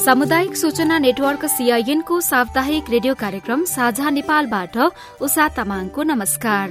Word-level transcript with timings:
सामुदायिक 0.00 0.56
सूचना 0.56 0.96
नेटवर्क 0.98 1.44
सीआईएनको 1.46 2.20
साप्ताहिक 2.22 2.84
रेडियो 2.90 3.14
कार्यक्रम 3.14 3.64
साझा 3.68 4.10
नेपालबाट 4.10 4.76
उषा 5.20 5.48
तामाङको 5.56 6.02
नमस्कार। 6.02 6.68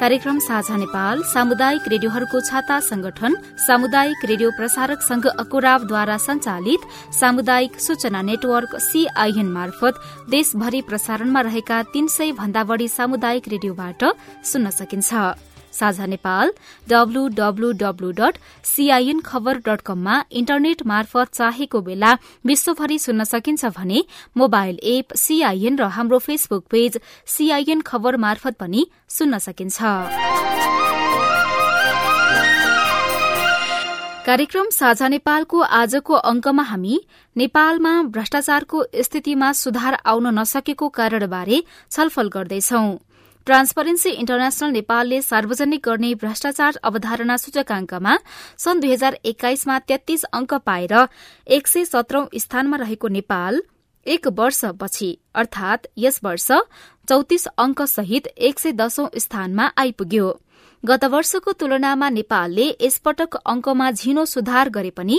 कार्यक्रम 0.00 0.38
साझा 0.38 0.76
नेपाल 0.76 1.22
सामुदायिक 1.32 1.86
रेडियोहरूको 1.88 2.40
छाता 2.40 2.80
संगठन 2.88 3.36
सामुदायिक 3.66 4.24
रेडियो 4.24 4.50
प्रसारक 4.58 5.02
संघ 5.02 5.24
अकुरावद्वारा 5.28 6.16
संचालित 6.26 6.88
सामुदायिक 7.20 7.78
सूचना 7.80 8.22
नेटवर्क 8.30 8.76
सीआईएन 8.82 9.52
मार्फत 9.52 10.02
देशभरि 10.30 10.80
प्रसारणमा 10.90 11.40
रहेका 11.48 11.82
तीन 11.94 12.06
सय 12.18 12.32
भन्दा 12.42 12.64
बढ़ी 12.66 12.88
सामुदायिक 12.88 13.48
रेडियोबाट 13.48 14.04
सुन्न 14.44 14.70
सकिन्छ। 14.80 15.14
साझा 15.72 16.06
नेपाल 16.06 16.52
डब्लूडब्लूडब्लू 16.86 18.10
डट 18.12 18.38
सीआईएन 18.64 19.20
खबर 19.20 19.58
डट 19.66 19.80
कममा 19.80 20.22
इन्टरनेट 20.32 20.86
मार्फत 20.86 21.34
चाहेको 21.34 21.80
बेला 21.80 22.12
विश्वभरि 22.46 22.98
सुन्न 22.98 23.24
सकिन्छ 23.24 23.64
भने 23.78 24.04
मोबाइल 24.36 24.78
एप 24.94 25.16
सीआईएन 25.16 25.78
र 25.78 25.90
हाम्रो 25.96 26.18
फेसबुक 26.20 26.64
पेज 26.70 27.00
सीआईएन 27.28 27.80
खबर 27.82 28.16
मार्फत 28.18 28.56
पनि 28.60 28.86
सुन्न 29.10 29.38
सकिन्छ। 29.38 29.78
कार्यक्रम 34.26 34.68
साझा 34.70 35.06
नेपालको 35.08 35.60
आजको 35.76 36.14
अंकमा 36.14 36.62
हामी 36.62 36.98
नेपालमा 37.36 37.92
भ्रष्टाचारको 38.14 38.84
स्थितिमा 39.02 39.52
सुधार 39.52 39.94
आउन 40.06 40.26
नसकेको 40.38 40.88
कारणबारे 40.88 41.58
छलफल 41.90 42.28
गर्दैछौं। 42.28 42.86
ट्रान्सपरेन्सी 43.46 44.10
इन्टरनेशनल 44.12 44.70
नेपालले 44.70 45.20
सार्वजनिक 45.22 45.80
गर्ने 45.84 46.12
भ्रष्टाचार 46.14 46.76
अवधारणा 46.82 47.36
सूचकांकमा 47.36 48.16
सन् 48.58 48.80
दुई 48.80 48.92
हजार 48.92 49.14
एक्काइसमा 49.24 49.78
तेत्तीस 49.88 50.24
अंक 50.32 50.54
पाएर 50.66 50.94
एक 51.46 51.66
सय 51.66 51.84
सत्रौं 51.84 52.24
स्थानमा 52.38 52.76
रहेको 52.76 53.08
नेपाल 53.08 53.60
एक 54.06 54.26
वर्षपछि 54.38 55.10
अर्थात 55.34 55.86
यस 55.96 56.20
वर्ष 56.24 56.50
चौतिस 57.08 57.46
अंक 57.58 57.82
सहित 57.88 58.26
एक 58.38 58.58
सय 58.58 58.72
दशौं 58.72 59.08
स्थानमा 59.18 59.66
आइपुग्यो। 59.78 60.30
गत 60.82 61.04
वर्षको 61.04 61.52
तुलनामा 61.52 62.08
नेपालले 62.10 62.68
यसपटक 62.80 63.34
अंकमा 63.46 63.90
झिनो 63.90 64.24
सुधार 64.24 64.68
गरे 64.68 64.90
पनि 64.90 65.18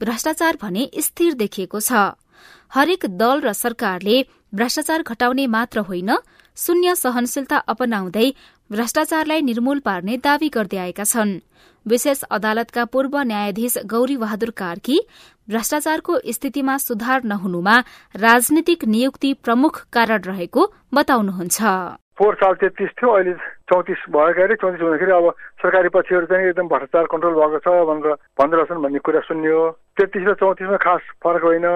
भ्रष्टाचार 0.00 0.58
भने 0.62 0.90
स्थिर 1.00 1.34
देखिएको 1.34 1.80
छ। 1.80 1.92
हरेक 2.72 3.06
दल 3.20 3.40
र 3.40 3.52
सरकारले 3.52 4.16
भ्रष्टाचार 4.54 5.02
घटाउने 5.02 5.46
मात्र 5.46 5.80
होइन 5.88 6.16
शून्य 6.58 6.94
सहनशीलता 6.94 7.56
अपनाउँदै 7.66 8.30
भ्रष्टाचारलाई 8.70 9.40
निर्मूल 9.40 9.78
पार्ने 9.78 10.16
दावी 10.16 10.48
गर्दै 10.48 10.78
आएका 10.78 11.04
छन्। 11.04 11.38
विशेष 11.86 12.22
अदालतका 12.30 12.84
पूर्व 12.84 13.14
न्यायाधीश 13.22 13.74
गौरी 13.86 14.16
बहादुर 14.16 14.50
कार्की 14.50 14.98
भ्रष्टाचारको 15.48 16.18
स्थितिमा 16.30 16.76
सुधार 16.78 17.24
नहुनुमा 17.24 17.76
राजनीतिक 18.14 18.84
नियुक्ति 18.84 19.32
प्रमुख 19.44 19.80
कारण 19.92 20.20
रहेको 20.22 20.62
बताउनुहुन्छ। 20.94 21.58
चौतिस 23.68 24.00
भएको 24.08 24.42
अरे 24.42 24.54
चौतिस 24.56 24.80
हुँदाखेरि 24.80 25.12
अब 25.12 25.30
सरकारी 25.62 25.88
पक्षहरू 25.92 26.26
चाहिँ 26.26 26.48
एकदम 26.48 26.68
भ्रष्टाचार 26.68 27.06
कन्ट्रोल 27.12 27.34
भएको 27.34 27.58
छ 27.58 27.68
भनेर 27.88 28.14
भनिरहेछन् 28.40 28.82
भन्ने 28.82 28.98
कुरा 29.04 29.20
सुन्यो। 29.28 29.60
तेत्तिस 29.98 30.24
र 30.24 30.34
चौतिसमा 30.40 30.76
खास 30.78 31.02
फरक 31.24 31.42
होइन। 31.42 31.66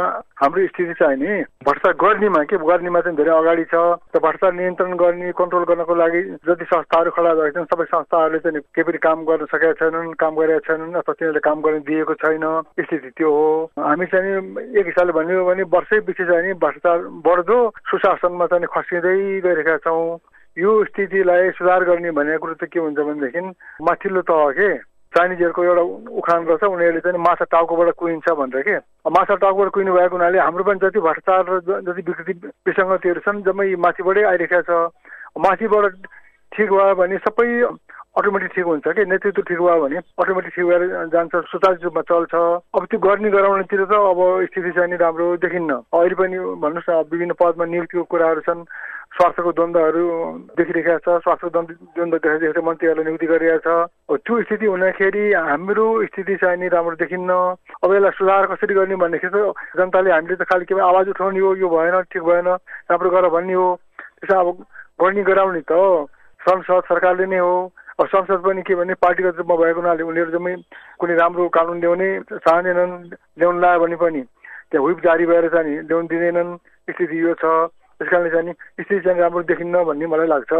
हाम्रो 0.40 0.66
स्थिति 0.66 0.94
चाहिँ 0.94 1.16
नि 1.18 1.42
भ्रष्टाचार 1.66 1.94
गर्नेमा 1.98 2.42
के 2.48 2.56
गर्नेमा 2.56 3.00
चाहिँ 3.02 3.16
धेरै 3.18 3.32
अगाडि 3.34 3.64
छ। 3.66 3.74
र 4.08 4.18
भ्रष्टाचार 4.22 4.52
नियन्त्रण 4.54 4.94
गर्ने 4.94 5.32
कन्ट्रोल 5.34 5.64
गर्नको 5.68 5.94
लागि 5.94 6.20
जति 6.46 6.64
संस्थाहरू 6.70 7.10
खडा 7.12 7.34
भएको 7.34 7.50
छन् 7.58 7.70
सबै 7.72 7.84
संस्थाहरूले 7.92 8.38
चाहिँ 8.38 8.60
केही 8.62 8.84
पनि 8.88 8.98
काम 9.02 9.24
गर्न 9.26 9.44
सकेका 9.52 9.72
छैनन् 9.82 10.14
काम 10.22 10.32
गरेका 10.38 10.64
छैनन् 10.70 10.96
अथवा 11.02 11.12
तिनीहरूले 11.18 11.44
काम 11.44 11.58
गर्न 11.60 11.78
दिएको 11.82 12.14
छैन। 12.22 12.46
स्थिति 12.80 13.10
त्यो 13.10 13.28
हो। 13.28 13.48
हामी 13.76 14.06
चाहिँ 14.06 14.32
एक 14.80 14.86
हिसाबले 14.86 15.12
भन्यो 15.18 15.44
भने 15.44 15.62
वर्षै 15.74 16.00
पछि 16.06 16.24
चाहिँ 16.24 16.46
नि 16.46 16.52
भ्रष्टाचार 16.62 16.98
बढ्दो 17.26 17.58
सुशासनमा 17.90 18.46
चाहिँ 18.46 18.70
खसिँदै 18.70 19.18
गइरहेका 19.42 19.76
छौँ। 19.82 20.22
यो 20.58 20.84
स्थितिलाई 20.84 21.50
सुधार 21.56 21.84
गर्ने 21.84 22.10
भनेको 22.12 22.38
कुरो 22.38 22.54
त 22.60 22.68
के 22.68 22.78
हुन्छ 22.78 22.98
भनेदेखि 22.98 23.40
माथिल्लो 23.88 24.22
तह 24.28 24.50
के 24.52 24.68
चाइनिजहरूको 25.12 25.64
एउटा 25.64 25.82
उखान 26.12 26.44
रहेछ 26.44 26.64
उनीहरूले 26.64 27.00
चाहिँ 27.00 27.18
माछा 27.18 27.44
टाउकोबाट 27.52 27.88
कुहिन्छ 27.96 28.28
भनेर 28.32 28.62
के? 28.64 28.76
माछा 29.08 29.34
टाउकोबाट 29.40 29.70
कुहिनु 29.72 29.92
भएको 29.92 30.16
हुनाले 30.16 30.38
हाम्रो 30.38 30.64
पनि 30.64 30.78
जति 30.84 31.00
भ्रष्टाचार 31.00 31.44
र 31.48 31.80
जति 31.88 32.02
विकृति 32.04 32.32
विसङ्गतिहरू 32.68 33.20
छन् 33.20 33.44
जम्मै 33.44 33.76
माथिबाटै 33.76 34.24
आइरहेको 34.28 34.60
छ। 34.68 34.92
माथिबाट 35.36 35.84
ठिक 36.52 36.68
भयो 36.68 36.94
भने 37.00 37.16
सबै 37.24 37.48
अटोमेटिक 38.12 38.50
ठिक 38.54 38.64
हुन्छ 38.64 38.86
कि? 38.92 39.04
नेतृत्व 39.08 39.42
ठिक 39.48 39.58
भयो 39.58 39.80
भने 39.80 39.96
अटोमेटिक 40.20 40.52
ठिक 40.52 40.64
भएर 40.68 40.82
जान्छ। 41.12 41.34
सुचारू 41.48 41.80
रूपमा 41.88 42.02
चल्छ। 42.04 42.34
अब 42.76 42.84
त्यो 42.84 42.98
गर्ने 43.00 43.30
गराउनेतिर 43.32 43.84
त 43.88 43.92
अब 43.92 44.20
स्थिति 44.52 44.70
चाहिँ 44.76 44.90
नि 44.92 44.96
राम्रो 45.00 45.26
देखिन्न। 45.40 45.72
अहिले 45.96 46.14
पनि 46.20 46.36
भन्नुहोस् 46.60 46.90
न 46.92 46.92
विभिन्न 47.08 47.32
पदमा 47.40 47.64
नियुक्तिको 47.64 48.04
कुराहरू 48.04 48.40
छन्। 48.44 48.64
स्वास्थ्यको 49.12 49.52
द्वन्द्वहरू 49.52 50.04
देखिरहेका 50.56 50.96
छ। 51.04 51.08
स्वास्थ्यको 51.24 51.52
द्वन्द्व 51.52 52.16
देख्दा 52.16 52.38
देख्दै 52.44 52.62
मन्त्रीहरूलाई 52.68 53.04
नियुक्ति 53.08 53.26
गरिरहेको 53.32 53.76
छ। 54.08 54.20
त्यो 54.24 54.42
स्थिति 54.44 54.66
हुँदाखेरि 54.72 55.24
हाम्रो 55.32 55.86
स्थिति 56.12 56.36
चाहिँ 56.36 56.60
नि 56.60 56.68
राम्रो 56.68 56.96
देखिन्न। 57.00 57.32
अब 57.32 57.88
यसलाई 57.96 58.12
सुधार 58.12 58.46
कसरी 58.52 58.74
गर्ने 58.76 58.96
भन्दाखेरि 59.00 59.32
त 59.32 59.56
जनताले 59.76 60.10
हामीले 60.12 60.36
त 60.36 60.44
खालि 60.48 60.64
के 60.68 60.80
आवाज 60.80 61.08
उठाउने 61.16 61.40
हो। 61.40 61.50
यो 61.60 61.68
भएन 61.68 61.96
ठिक 62.12 62.22
भएन 62.28 62.48
राम्रो 62.92 63.08
गर 63.08 63.28
भन्ने 63.32 63.56
हो। 63.56 63.68
त्यसमा 64.20 64.40
अब 64.40 64.48
गर्ने 65.00 65.22
गराउने 65.24 65.60
त 65.64 65.72
संसद 66.40 66.82
सरकारले 66.88 67.26
नै 67.28 67.40
हो। 67.40 67.72
संसद 68.06 68.42
पनि 68.46 68.62
के 68.62 68.74
भने 68.74 68.94
पार्टीगत 68.94 69.36
रूपमा 69.36 69.56
भएको 69.56 69.80
हुनाले 69.80 70.02
उनीहरू 70.02 70.30
जम्मै 70.30 70.54
कुनै 70.98 71.14
राम्रो 71.14 71.48
कानुन 71.48 71.78
ल्याउने 71.80 72.08
चाहँदैनन् 72.32 72.94
ल्याउनु 73.38 73.60
लायो 73.60 73.80
भने 73.80 73.96
पनि 73.96 74.22
त्यहाँ 74.70 74.86
विप 74.86 74.98
जारी 74.98 75.26
भएर 75.26 75.48
चाहिँ 75.48 75.80
ल्याउनु 75.80 76.08
दिँदैनन्। 76.08 76.56
स्थिति 76.90 77.20
यो 77.22 77.34
छ। 77.34 77.44
त्यस 78.02 78.10
कारणले 78.10 78.30
चाहिँ 78.30 78.52
स्थिति 78.52 79.00
चाहिँ 79.00 79.20
राम्रो 79.20 79.42
देखिन्न 79.46 79.82
भन्ने 79.86 80.06
मलाई 80.06 80.26
लाग्छ। 80.26 80.52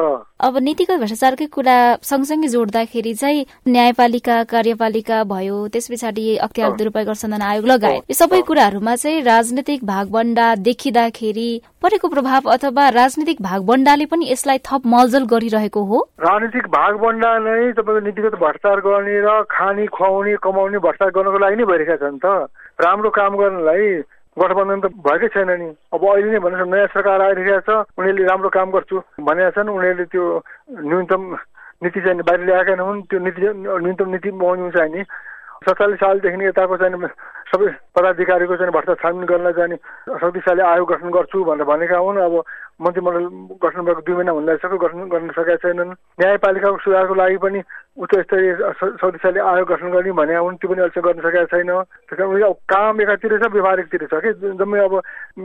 अब 0.46 0.58
नीतिगत 0.62 0.98
भ्रष्टाचारकै 0.98 1.46
कुरा 1.50 1.76
सँगसँगै 2.02 2.48
जोड्दाखेरि 2.48 3.14
चाहिँ 3.14 3.46
न्यायपालिका 3.66 4.36
कार्यपालिका 4.52 5.22
भयो 5.26 5.56
त्यस 5.74 5.90
पछाडि 5.90 6.36
अख्तियार 6.46 6.70
दुरूपयोग 6.78 7.08
अनुसन्धान 7.08 7.42
आयोग 7.42 7.66
लगायत 7.66 8.10
यो 8.10 8.14
सबै 8.14 8.40
कुराहरूमा 8.46 8.94
चाहिँ 8.94 9.22
राजनीतिक 9.26 9.84
भागबण्डा 9.84 10.46
देखिँदाखेरि 10.62 11.50
परेको 11.82 12.08
प्रभाव 12.08 12.50
अथवा 12.54 12.88
राजनीतिक 12.94 13.42
भागबण्डाले 13.42 14.06
पनि 14.06 14.30
यसलाई 14.30 14.58
थप 14.62 14.86
मलजल 14.86 15.24
गरिरहेको 15.26 15.82
हो? 15.82 15.98
राजनीतिक 16.22 16.66
भागबण्डा 16.70 17.30
नै 17.42 17.72
तपाईँको 17.74 18.06
नीतिगत 18.06 18.34
भ्रष्टाचार 18.38 18.80
गर्ने 18.86 19.18
र 19.26 19.42
खाने 19.50 19.86
खुवाउने 19.90 20.36
कमाउने 20.38 20.78
भ्रष्टाचार 20.78 21.14
गर्नको 21.18 21.38
लागि 21.42 21.56
नै 21.56 21.64
भइरहेका 21.66 21.96
छन् 22.06 22.22
त। 22.22 22.26
राम्रो 22.78 23.10
काम 23.10 23.36
गर्नलाई 23.36 23.86
गठबन्धन 24.36 24.80
त 24.80 24.86
भएकै 25.04 25.28
छैन 25.28 25.50
नि। 25.52 25.68
अब 25.92 26.02
अहिले 26.02 26.30
नै 26.32 26.40
भन्नुहोस् 26.40 26.72
नयाँ 26.72 26.92
सरकार 26.94 27.20
आइरहेको 27.20 27.60
छ 27.66 27.70
उनीहरूले 27.98 28.24
राम्रो 28.24 28.48
काम 28.48 28.68
गर्छु 28.72 28.96
भनेका 29.20 29.50
छन् 29.56 29.68
उनीहरूले 29.68 30.04
त्यो 30.08 30.24
न्यूनतम 30.80 31.22
नीति 31.82 32.00
चाहिँ 32.00 32.24
बाहिर 32.24 32.40
ल्याएका 32.48 32.74
हुन् 32.80 33.02
त्यो 33.08 33.18
नीति 33.20 33.40
न्यूनतम 33.60 34.08
नीति 34.08 34.30
बनाउनु 34.32 34.70
चाहिँ 34.72 34.92
नि। 34.92 35.02
सत्तालिस 35.62 35.98
सालदेखि 36.00 36.46
यताको 36.46 36.76
चाहिँ 36.76 37.06
सबै 37.52 37.68
पदाधिकारीको 37.92 38.56
चाहिँ 38.56 38.72
भ्रष्टाचार 38.72 39.00
छानबिन 39.02 39.26
गर्न 39.28 39.52
चाहिँ 39.52 39.76
शक्तिशाली 40.20 40.62
आयोग 40.72 40.88
गठन 40.92 41.10
गर्छु 41.12 41.44
भनेर 41.44 41.66
भनेका 41.68 41.98
हुन्। 42.00 42.20
अब 42.24 42.34
मन्त्रीमण्डल 42.82 43.24
गठन 43.62 43.80
भएको 43.84 44.00
दुई 44.00 44.14
महिना 44.16 44.32
हुन 44.32 44.46
लागिसक्यो 44.48 44.78
गठन 44.80 45.00
गर्न 45.12 45.28
सकेका 45.36 45.56
छैनन्। 45.60 45.92
न्यायपालिकाको 45.92 46.78
सुधारको 46.80 47.14
लागि 47.14 47.36
पनि 47.44 47.60
उच्च 47.92 48.12
स्तरीय 48.24 48.52
शक्तिशाली 48.56 49.40
आयोग 49.52 49.68
गठन 49.68 49.88
गर्ने 49.92 50.12
भने 50.16 50.34
हुन् 50.40 50.56
त्यो 50.56 50.68
पनि 50.72 50.80
अहिलेसम्म 50.80 51.04
गर्न 51.06 51.20
सकेका 51.28 51.44
छैन। 51.52 51.70
त्यस 52.08 52.16
कारण 52.16 52.30
उनीहरू 52.32 52.52
काम 52.72 53.00
एकातिर 53.04 53.36
छ 53.36 53.52
व्यवहारिकतिर 53.52 54.08
छ 54.08 54.14
कि? 54.24 54.32
जम्मै 54.56 54.80
अब 54.88 54.94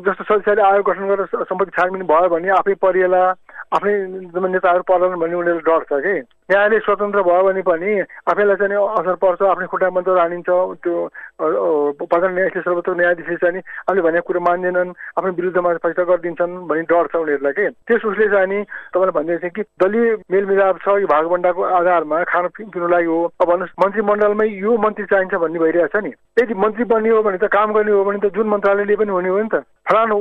जस्तो 0.08 0.24
शक्तिशाली 0.24 0.62
आयोग 0.64 0.86
गठन 0.88 1.06
गरेर 1.12 1.28
सम्पत्ति 1.44 1.76
छानबिन 1.76 2.08
भयो 2.08 2.30
भने 2.32 2.50
आफै 2.56 2.74
परिएला 2.80 3.22
आफ्नै 3.76 3.94
जम्मै 4.32 4.50
नेताहरू 4.56 4.84
पर्लान् 4.88 5.20
भन्ने 5.20 5.36
उनीहरूले 5.36 5.68
डर 5.68 5.84
छ 5.92 6.00
कि? 6.08 6.16
न्यायालय 6.48 6.80
स्वतन्त्र 6.80 7.22
भयो 7.28 7.44
भने 7.44 7.62
पनि 7.68 7.92
आफैलाई 8.32 8.56
चाहिँ 8.56 8.80
असर 8.96 9.16
पर्छ 9.20 9.42
आफ्नै 9.44 9.68
खुट्टा 9.68 9.90
मात्र 9.92 10.18
हानिन्छ 10.18 10.48
त्यो 10.48 10.96
प्रधान 12.06 12.34
न्यायाधीश 12.34 12.64
सर्वोच्च 12.64 12.90
न्यायाधीशले 12.90 13.36
चाहिँ 13.36 13.62
आफूले 13.90 14.02
भनेको 14.02 14.28
कुरो 14.28 14.40
मान्दैनन् 14.40 14.92
आफ्नो 15.18 15.32
विरुद्धमा 15.34 15.74
फैसला 15.84 16.04
गरिदिन्छन् 16.06 16.54
भन्ने 16.68 16.84
डर 16.92 17.08
छ 17.08 17.16
उनीहरूलाई 17.18 17.54
के? 17.58 17.70
त्यस 17.88 18.06
उसले 18.06 18.28
चाहिँ 18.30 18.48
नि 18.48 18.60
तपाईँलाई 18.94 19.16
भनिदिएको 19.18 19.50
कि 19.56 19.62
दलीय 19.82 20.06
मेलमिलाप 20.32 20.78
छ 20.84 20.88
यो 21.02 21.08
भागभण्डाको 21.08 21.62
आधारमा 21.64 22.24
खान 22.30 22.48
पिउनुलाई 22.58 23.06
हो। 23.06 23.18
अब 23.42 23.48
भन्नुहोस् 23.48 23.80
मन्त्रीमण्डलमै 23.82 24.48
यो 24.48 24.78
मन्त्री 24.78 25.06
चाहिन्छ 25.06 25.34
भन्ने 25.34 25.60
भइरहेछ 25.60 25.96
नि। 26.04 26.12
यदि 26.42 26.54
मन्त्री 26.54 26.84
बन्ने 26.92 27.10
हो 27.10 27.22
भने 27.24 27.38
त 27.38 27.50
काम 27.50 27.74
गर्ने 27.74 27.92
हो 27.92 28.04
भने 28.04 28.20
त 28.22 28.34
जुन 28.36 28.48
मन्त्रालयले 28.48 28.96
पनि 28.96 29.12
हुने 29.12 29.30
हो 29.30 29.42
नि 29.42 29.50
त। 29.50 29.64
फलानु 29.88 30.18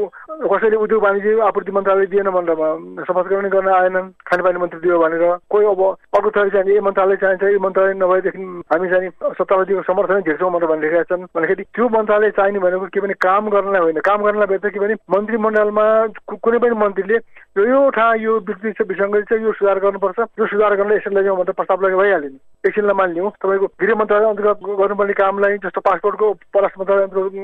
कसैले 0.46 0.76
उद्योग 0.78 1.02
वाणिज्य 1.02 1.40
आपूर्ति 1.42 1.72
मन्त्रालय 1.72 2.06
दिएन 2.06 2.30
भनेर 2.30 3.04
समाजकरण 3.04 3.48
गर्न 3.50 3.68
आएनन् 3.68 4.10
खानेपानी 4.22 4.58
मन्त्री 4.62 4.80
दियो 4.80 4.98
भनेर। 4.98 5.24
कोही 5.50 5.66
अब 5.66 5.82
अर्को 6.14 6.30
थरी 6.30 6.50
चाहिँ 6.54 6.74
यो 6.76 6.82
मन्त्रालय 6.86 7.16
चाहिन्छ 7.18 7.42
यो 7.42 7.58
मन्त्रालय 7.58 7.94
नभएदेखि 7.98 8.42
हामी 8.70 8.88
चाहिँ 8.90 9.10
सत्तावादीको 9.34 9.82
समर्थन 9.90 10.20
झिर्छौँ 10.22 10.50
भनेर 10.54 10.70
भनिरहेका 10.70 11.02
छन् 11.10 11.26
भन्दाखेरि 11.34 11.64
त्यो 11.74 11.88
मन्त्रालय 11.88 12.30
चाहिने 12.30 12.58
भनेको 12.58 12.86
के 12.86 13.00
भने 13.00 13.14
काम 13.20 13.48
गर्नलाई 13.50 13.80
होइन। 13.80 14.00
काम 14.00 14.22
गर्नलाई 14.22 14.46
भेट्छ 14.46 14.66
के 14.74 14.80
भने 14.80 14.94
मन्त्रीमण्डलमा 15.10 15.84
कुनै 16.30 16.58
पनि 16.58 16.76
मन्त्रीले 16.84 17.16
यो 17.58 17.64
एउटा 17.64 18.06
यो 18.14 18.32
विकृति 18.48 18.72
छ 18.72 18.88
विसङ्गति 18.88 19.24
छ 19.30 19.40
यो 19.42 19.52
सुधार 19.52 19.78
गर्नुपर्छ। 19.78 20.18
यो 20.40 20.46
सुधार 20.46 20.76
गर्न 20.76 20.92
यसरी 20.92 21.14
लैजाउँ 21.14 21.36
भनेर 21.36 21.52
प्रस्ताव 21.52 21.86
लगे 21.86 21.96
भइहाल्यो 21.96 22.30
नि 22.66 22.68
एकछिन 22.68 22.86
नमानिलिउँ 22.90 23.30
तपाईँको 23.38 23.66
गृह 23.78 23.94
मन्त्रालय 23.94 24.26
अन्तर्गत 24.26 24.58
गर्नुपर्ने 24.66 25.14
कामलाई 25.14 25.56
जस्तो 25.62 25.80
पासपोर्टको 25.86 26.26
परराष्ट्र 26.50 26.78
मन्त्रालय 26.80 27.02
अन्तर्गत 27.06 27.34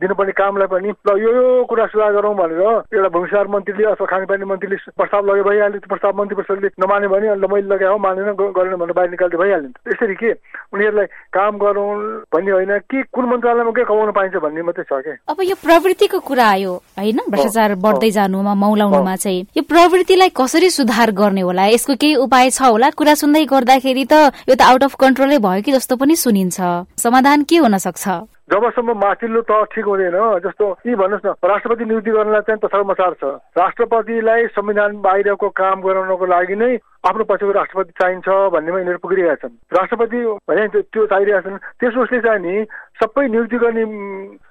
दिनुपर्ने 0.00 0.32
कामलाई 0.32 0.68
पनि 0.72 0.88
ल 0.88 1.10
यो 1.20 1.30
यो 1.36 1.64
कुरा 1.68 1.86
सुधार 1.92 2.12
गरौँ 2.16 2.34
भनेर 2.40 2.60
एउटा 2.96 3.08
भूमिसार 3.12 3.46
मन्त्रीले 3.52 3.84
अथवा 3.92 4.06
खानेपानी 4.08 4.44
मन्त्रीले 4.48 4.76
प्रस्ताव 4.96 5.22
लगे 5.28 5.42
भइहाल्यो। 5.44 5.78
त्यो 5.80 5.88
प्रस्ताव 5.92 6.12
मन्त्री 6.16 6.36
परिषदले 6.40 6.68
नमाने 6.80 7.08
भने 7.12 7.28
अन्त 7.36 7.44
मैले 7.52 7.68
लगाए 7.68 7.90
हो 7.92 7.98
मानेन 8.00 8.32
गरेन 8.40 8.74
भनेर 8.80 8.94
बाहिर 8.96 9.10
निकाल्दै 9.10 9.38
भइहाल्यो 9.42 9.70
यसरी 9.92 10.14
के? 10.16 10.32
उनीहरूलाई 10.72 11.06
काम 11.36 11.52
गरौँ 11.60 11.90
भन्ने 12.32 12.50
होइन 12.50 12.72
कि 12.88 13.02
कुन 13.12 13.24
मन्त्रालयमा 13.30 13.72
के 13.76 13.84
कमाउन 13.84 14.10
पाइन्छ 14.16 14.36
भन्ने 14.40 14.62
मात्रै 14.62 14.84
छ 14.88 15.02
क्या 15.04 15.14
अब 15.28 15.36
यो 15.44 15.56
प्रवृत्तिको 15.60 16.18
कुरा 16.24 16.48
आयो 16.56 16.72
होइन? 16.98 17.18
भ्रष्टाचार 17.28 17.74
बढ्दै 17.84 18.10
जानुमा 18.16 18.54
मौलाउनुमा 18.64 19.16
चाहिँ। 19.16 19.42
यो 19.56 19.62
प्रवृत्तिलाई 19.68 20.28
कसरी 20.40 20.70
सुधार 20.70 21.10
गर्ने 21.20 21.40
होला? 21.40 21.66
यसको 21.76 21.94
केही 22.00 22.14
उपाय 22.24 22.50
छ 22.50 22.62
होला? 22.62 22.90
कुरा 22.96 23.14
सुन्दै 23.20 23.44
गर्दाखेरि 23.50 24.04
त 24.12 24.29
यो 24.48 24.54
त 24.54 24.62
आउट 24.62 24.82
अफ 24.84 24.94
कन्ट्रोलै 24.94 25.38
भयो 25.38 25.62
कि 25.62 25.72
जस्तो 25.72 25.96
पनि 25.96 26.16
सुनिन्छ। 26.16 26.58
समाधान 26.98 27.42
के 27.48 27.56
हुन 27.56 27.76
सक्छ? 27.78 28.04
जबसम्म 28.50 28.98
माथिल्लो 28.98 29.40
तह 29.46 29.62
ठिक 29.72 29.84
हुँदैन 29.86 30.16
जस्तो 30.42 30.66
यी 30.86 30.94
भन्नुहोस् 30.98 31.26
न 31.26 31.30
राष्ट्रपति 31.38 31.84
नियुक्ति 31.86 32.10
गर्नलाई 32.10 32.42
चाहिँ 32.50 32.60
तथामसार 32.66 33.12
छ। 33.22 33.24
राष्ट्रपतिलाई 33.54 34.46
संविधान 34.58 34.90
बाहिरको 35.06 35.48
काम 35.54 35.76
गराउनको 35.86 36.26
लागि 36.26 36.56
नै 36.58 36.70
आफ्नो 37.06 37.24
पछिको 37.30 37.52
राष्ट्रपति 37.54 37.92
चाहिन्छ 37.94 38.26
भन्नेमा 38.26 38.78
यिनीहरू 38.78 38.98
पुगिरहेका 39.06 39.34
छन्। 39.46 39.54
राष्ट्रपति 39.70 40.18
भने 40.50 40.66
त्यो 40.82 41.06
चाहिरहेका 41.06 41.40
छन्। 41.46 41.62
त्यस 41.78 41.94
उसले 41.94 42.18
चाहिँ 42.26 42.42
नि 42.42 42.54
सबै 43.00 43.26
नियुक्ति 43.28 43.56
गर्ने 43.58 43.84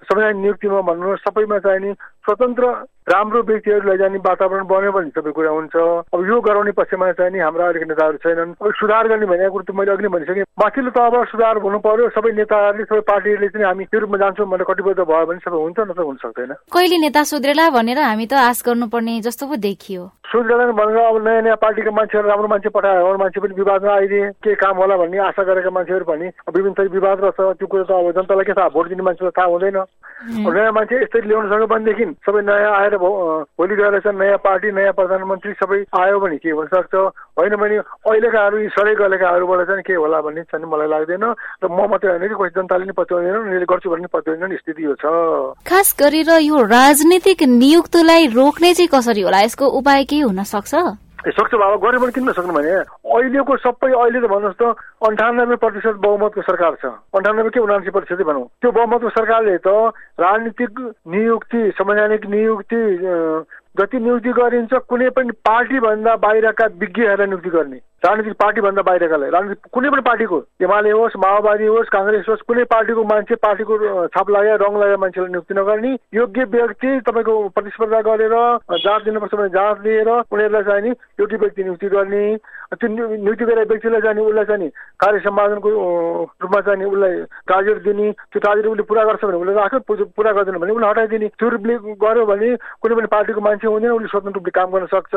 संविधान 0.10 0.38
नियुक्तिमा 0.42 0.82
भन्नु 0.90 1.16
सबैमा 1.26 1.58
चाहिँ 1.66 1.80
नि 1.80 1.94
स्वतन्त्र 2.26 2.66
राम्रो 3.10 3.42
व्यक्तिहरूलाई 3.42 3.98
जाने 3.98 4.18
वातावरण 4.26 4.66
बन्यो 4.70 4.92
भने 4.92 5.10
सबै 5.14 5.32
कुरा 5.34 5.50
हुन्छ। 5.50 5.76
अब 6.14 6.20
यो 6.30 6.40
गराउने 6.42 6.72
पक्षमा 6.78 7.12
चाहिँ 7.18 7.32
नि 7.34 7.40
हाम्रा 7.40 7.66
अहिलेको 7.66 7.86
नेताहरू 7.90 8.18
छैनन्। 8.26 8.54
अब 8.62 8.74
सुधार 8.80 9.08
गर्ने 9.10 9.26
भनेको 9.26 9.54
कुरो 9.54 9.66
त 9.66 9.76
मैले 9.78 9.92
अघि 9.92 10.08
भनिसकेँ। 10.14 10.46
माथिल्लो 10.62 10.92
तहबाट 10.98 11.28
सुधार 11.30 11.58
हुनु 11.62 11.80
पर्यो। 11.86 12.10
सबै 12.14 12.32
नेताहरूले 12.38 12.86
सबै 12.90 13.02
पार्टीहरूले 13.10 13.50
चाहिँ 13.50 13.66
हामी 13.66 13.86
त्यो 13.86 14.00
रूपमा 14.02 14.18
जान्छौँ 14.18 14.50
भनेर 14.50 14.66
कटिबद्ध 14.70 15.02
भयो 15.02 15.26
भने 15.26 15.42
सबै 15.46 15.58
हुन्छ 15.58 15.80
नत्र 15.90 16.06
हुन 16.06 16.18
सक्दैन। 16.22 16.54
कहिले 16.74 16.98
नेता 17.06 17.24
सुध्रेला 17.34 17.70
भनेर 17.70 17.98
हामी 18.02 18.26
त 18.30 18.34
आश 18.34 18.62
गर्नुपर्ने 18.66 19.22
जस्तो 19.26 19.46
पो 19.50 19.56
देखियो। 19.58 20.02
सुध्रेला 20.30 20.70
भनेर 20.78 20.98
अब 21.02 21.18
नयाँ 21.26 21.42
नयाँ 21.50 21.58
पार्टीका 21.58 21.90
मान्छेहरू 21.90 22.30
राम्रो 22.30 22.48
मान्छे 22.54 22.70
पठायो 22.70 23.06
अरू 23.10 23.18
मान्छे 23.18 23.40
पनि 23.42 23.54
विवादमा 23.58 23.94
आइदिए। 23.94 24.30
के 24.46 24.54
काम 24.54 24.78
होला 24.78 24.96
भन्ने 25.02 25.18
आशा 25.34 25.44
गरेका 25.50 25.70
मान्छेहरू 25.74 26.06
पनि 26.06 26.28
विभिन्न 26.54 26.78
थरी 26.78 26.94
विवाद 26.94 27.18
रहेछ। 27.26 27.58
त्यो 27.58 27.68
कुरो 27.74 27.84
त 27.90 27.92
अब 27.98 28.14
जनतालाई 28.40 28.46
के 28.46 28.54
थाहा 28.54 28.70
भोट 28.70 28.88
दिने 28.90 29.04
मान्छेलाई 29.04 29.36
थाहा 29.36 29.48
हुँदैन। 29.48 29.78
नयाँ 30.20 30.72
मान्छे 30.72 30.96
यसरी 31.02 31.28
ल्याउन 31.28 31.46
सक्यो 31.48 31.68
भनेदेखि 31.68 32.06
सबै 32.28 32.42
नयाँ 32.44 32.72
आएर 32.80 32.96
भोलि 33.00 33.76
गएर 33.76 34.00
चाहिँ 34.00 34.20
नयाँ 34.20 34.40
पार्टी 34.44 34.72
नयाँ 34.72 34.94
प्रधानमन्त्री 34.94 35.54
सबै 35.60 35.80
आयो 35.96 36.20
भने 36.20 36.38
के 36.44 36.50
हुनसक्छ 36.52 36.96
होइन 37.40 37.56
भने 37.56 37.78
अहिलेकाहरू 37.80 38.58
यी 38.60 38.68
सरै 38.76 38.96
गलेकाहरूबाट 39.00 39.60
चाहिँ 39.68 39.84
के 39.84 39.96
होला 39.96 40.20
भन्ने 40.22 40.44
चाहिँ 40.52 40.68
मलाई 40.68 40.88
लाग्दैन। 40.88 41.24
र 41.64 41.66
म 41.68 41.80
मात्रै 41.88 42.12
होइन 42.12 42.28
कि 42.28 42.36
कोही 42.36 42.52
जनताले 42.56 42.86
नि 42.86 42.94
पत्याउँदैन 43.00 43.36
उनीहरूले 43.36 43.68
गर्छु 43.72 43.90
भन्ने 43.90 44.12
पत्याउँदैन 44.12 44.58
स्थिति 44.60 44.84
यो 44.84 44.94
छ। 45.00 45.06
खास 45.64 45.96
गरेर 46.00 46.30
यो 46.44 46.58
राजनीतिक 46.68 47.40
नियुक्तिलाई 47.44 48.28
रोक्ने 48.36 48.74
चाहिँ 48.76 48.92
कसरी 48.92 49.22
होला? 49.24 49.40
यसको 49.48 49.66
उपाय 49.80 50.04
के 50.04 50.20
हुन 50.20 50.44
सक्छ? 50.44 50.76
सक्छ 51.20 51.54
बाबा 51.54 51.76
गऱ्यो 51.84 52.00
भने 52.00 52.12
किन 52.16 52.24
नसक्नु 52.30 52.54
भने? 52.54 52.72
अहिलेको 53.12 53.56
सबै 53.60 53.92
अहिले 53.92 54.20
त 54.20 54.28
भन्नुहोस् 54.32 54.56
त 54.56 54.64
अन्ठानब्बे 55.04 55.56
प्रतिशत 55.60 55.96
बहुमतको 56.00 56.42
सरकार 56.42 56.74
छ। 56.80 56.86
अन्ठानब्बे 57.12 57.50
के 57.50 57.60
उनासी 57.60 57.92
प्रतिशतै 57.92 58.24
भनौँ। 58.24 58.48
त्यो 58.62 58.72
बहुमतको 58.72 59.10
सरकारले 59.10 59.58
त 59.60 59.68
राजनीतिक 60.16 60.80
नियुक्ति 61.12 61.60
संवैधानिक 61.76 62.26
नियुक्ति 62.26 62.82
जति 63.80 63.98
नियुक्ति 64.00 64.32
गरिन्छ 64.32 64.74
कुनै 64.88 65.10
पनि 65.12 65.32
पार्टीभन्दा 65.44 66.16
बाहिरका 66.16 66.66
विज्ञहरूलाई 66.80 67.28
नियुक्ति 67.28 67.50
गर्ने। 67.50 67.80
राजनीतिक 68.00 68.34
पार्टीभन्दा 68.40 68.82
बाहिरकालाई। 68.82 69.30
राजनीतिक 69.30 69.72
कुनै 69.74 69.90
पनि 69.90 70.02
पार्टीको 70.02 70.38
एमाले 70.64 70.92
होस् 70.92 71.18
माओवादी 71.20 71.66
होस् 71.68 71.90
काङ्ग्रेस 71.92 72.26
होस् 72.30 72.46
कुनै 72.48 72.64
पार्टीको 72.72 73.04
मान्छे 73.04 73.36
पार्टीको 73.44 73.76
छाप 74.16 74.30
लगाए 74.30 74.56
रङ 74.64 74.78
लगाए 74.80 74.96
मान्छेलाई 75.04 75.32
नियुक्ति 75.32 75.54
नगर्ने 75.54 75.92
योग्य 76.16 76.44
व्यक्ति 76.56 76.90
तपाईँको 77.04 77.34
प्रतिस्पर्धा 77.52 78.02
गरेर 78.08 78.36
जाँच 78.80 79.04
दिनुपर्छ 79.04 79.34
भने 79.36 79.50
जाँच 79.52 79.84
लिएर 79.84 80.10
उनीहरूलाई 80.10 80.64
चाहिँ 80.64 80.82
नि 80.82 80.96
योग्य 81.20 81.38
व्यक्ति 81.44 81.64
नियुक्ति 81.64 81.88
गर्ने 81.90 82.24
त्यो 82.72 82.88
नियुक्ति 82.88 83.46
गरेर 83.46 83.68
व्यक्तिलाई 83.68 84.02
चाहिँ 84.02 84.24
उसलाई 84.24 84.46
चाहिँ 84.46 84.70
कार्य 85.00 85.20
सम्पादनको 85.20 85.70
रूपमा 86.40 86.62
चाहिँ 86.62 86.86
उसलाई 86.86 87.16
टार्गेट 87.52 87.84
दिने 87.84 88.12
त्यो 88.32 88.40
टार्गेट 88.40 88.66
उसले 88.72 88.84
पुरा 88.88 89.04
गर्छ 89.12 89.26
भने 89.26 89.38
उसले 89.44 89.54
राख्यो 89.60 90.06
पुरा 90.16 90.32
गर्दैन 90.32 90.58
भने 90.64 90.72
उसलाई 90.72 90.90
हटाइदिने 90.90 91.28
त्यो 91.36 91.50
रूपले 91.50 91.76
गर्यो 92.00 92.26
भने 92.32 92.56
कुनै 92.56 92.96
पनि 92.96 93.08
पार्टीको 93.12 93.42
मान्छे 93.42 93.68
हुँदैन 93.68 93.92
उसले 93.92 94.08
स्वतन्त्र 94.08 94.38
रूपले 94.40 94.56
काम 94.56 94.70
गर्न 94.72 94.88
सक्छ। 94.94 95.14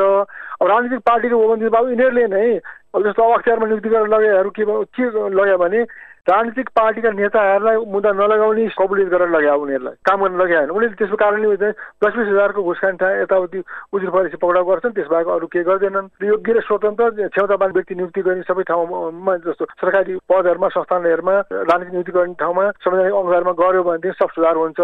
अब 0.61 0.67
राजनीतिक 0.67 0.99
पार्टीको 1.07 1.35
हो 1.37 1.55
भने 1.55 1.69
बाबु 1.69 1.89
यिनीहरूले 1.89 2.27
नै 2.29 2.59
अब 2.93 2.99
जस्तो 3.03 3.21
अख्तियारमा 3.33 3.65
नियुक्ति 3.67 3.89
गरेर 3.89 4.07
लगाएहरू 4.07 4.49
के 4.53 4.63
के 4.93 5.03
लगायो 5.29 5.57
भने 5.57 5.81
राजनीतिक 6.23 6.69
पार्टीका 6.71 7.09
नेताहरूलाई 7.11 7.77
मुद्दा 7.83 8.11
नलगाउने 8.15 8.63
कबुलियत 8.79 9.09
गरेर 9.11 9.29
लगायो 9.29 9.59
उनीहरूलाई। 9.59 9.95
काम 10.07 10.19
गर्न 10.23 10.35
लगाएन 10.39 10.69
उनीहरूले 10.71 10.95
त्यसको 10.95 11.17
कारणले 11.19 11.57
चाहिँ 11.59 11.73
दस 11.99 12.13
बिस 12.15 12.27
हजारको 12.31 12.63
घुस 12.63 12.79
खान्छ 12.79 13.03
यताउति 13.03 13.59
उजुर 13.91 14.09
परेपछि 14.09 14.37
पक्राउ 14.39 14.63
गर्छन्। 14.63 14.95
त्यसबाहेक 14.95 15.27
अरू 15.27 15.47
के 15.51 15.63
गर्दैनन्। 15.67 16.07
योग्य 16.23 16.53
र 16.53 16.59
स्वतन्त्र 16.63 17.27
क्षमतावान 17.27 17.71
व्यक्ति 17.75 17.95
नियुक्ति 17.99 18.21
गर्ने 18.23 18.47
सबै 18.47 18.63
ठाउँमा 18.71 19.35
जस्तो 19.43 19.65
सरकारी 19.83 20.15
पदहरूमा 20.31 20.67
संस्थानहरूमा 20.79 21.35
राजनीतिक 21.51 21.91
नियुक्ति 21.91 22.13
गर्ने 22.15 22.39
ठाउँमा 22.39 22.63
संवैधानिक 22.87 23.19
अनुसारमा 23.19 23.53
गऱ्यो 23.59 23.83
भनेदेखि 23.83 24.15
सब 24.15 24.29
सुधार 24.31 24.55
हुन्छ। 24.63 24.79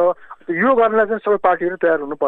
यो 0.59 0.69
गर्नलाई 0.75 1.05
चाहिँ 1.07 1.23
सबै 1.23 1.39
पार्टीहरू 1.39 1.75
तयार 1.79 1.99
हुनु 2.03 2.19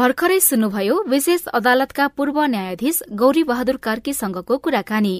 भर्खरै 0.00 0.38
सुन्नुभयो 0.40 0.94
विशेष 1.12 1.42
अदालतका 1.58 2.04
पूर्व 2.16 2.36
न्यायाधीश 2.52 3.00
गौरी 3.22 3.42
बहादुर 3.42 3.76
कार्कीसँगको 3.86 4.56
कुराकानी। 4.64 5.12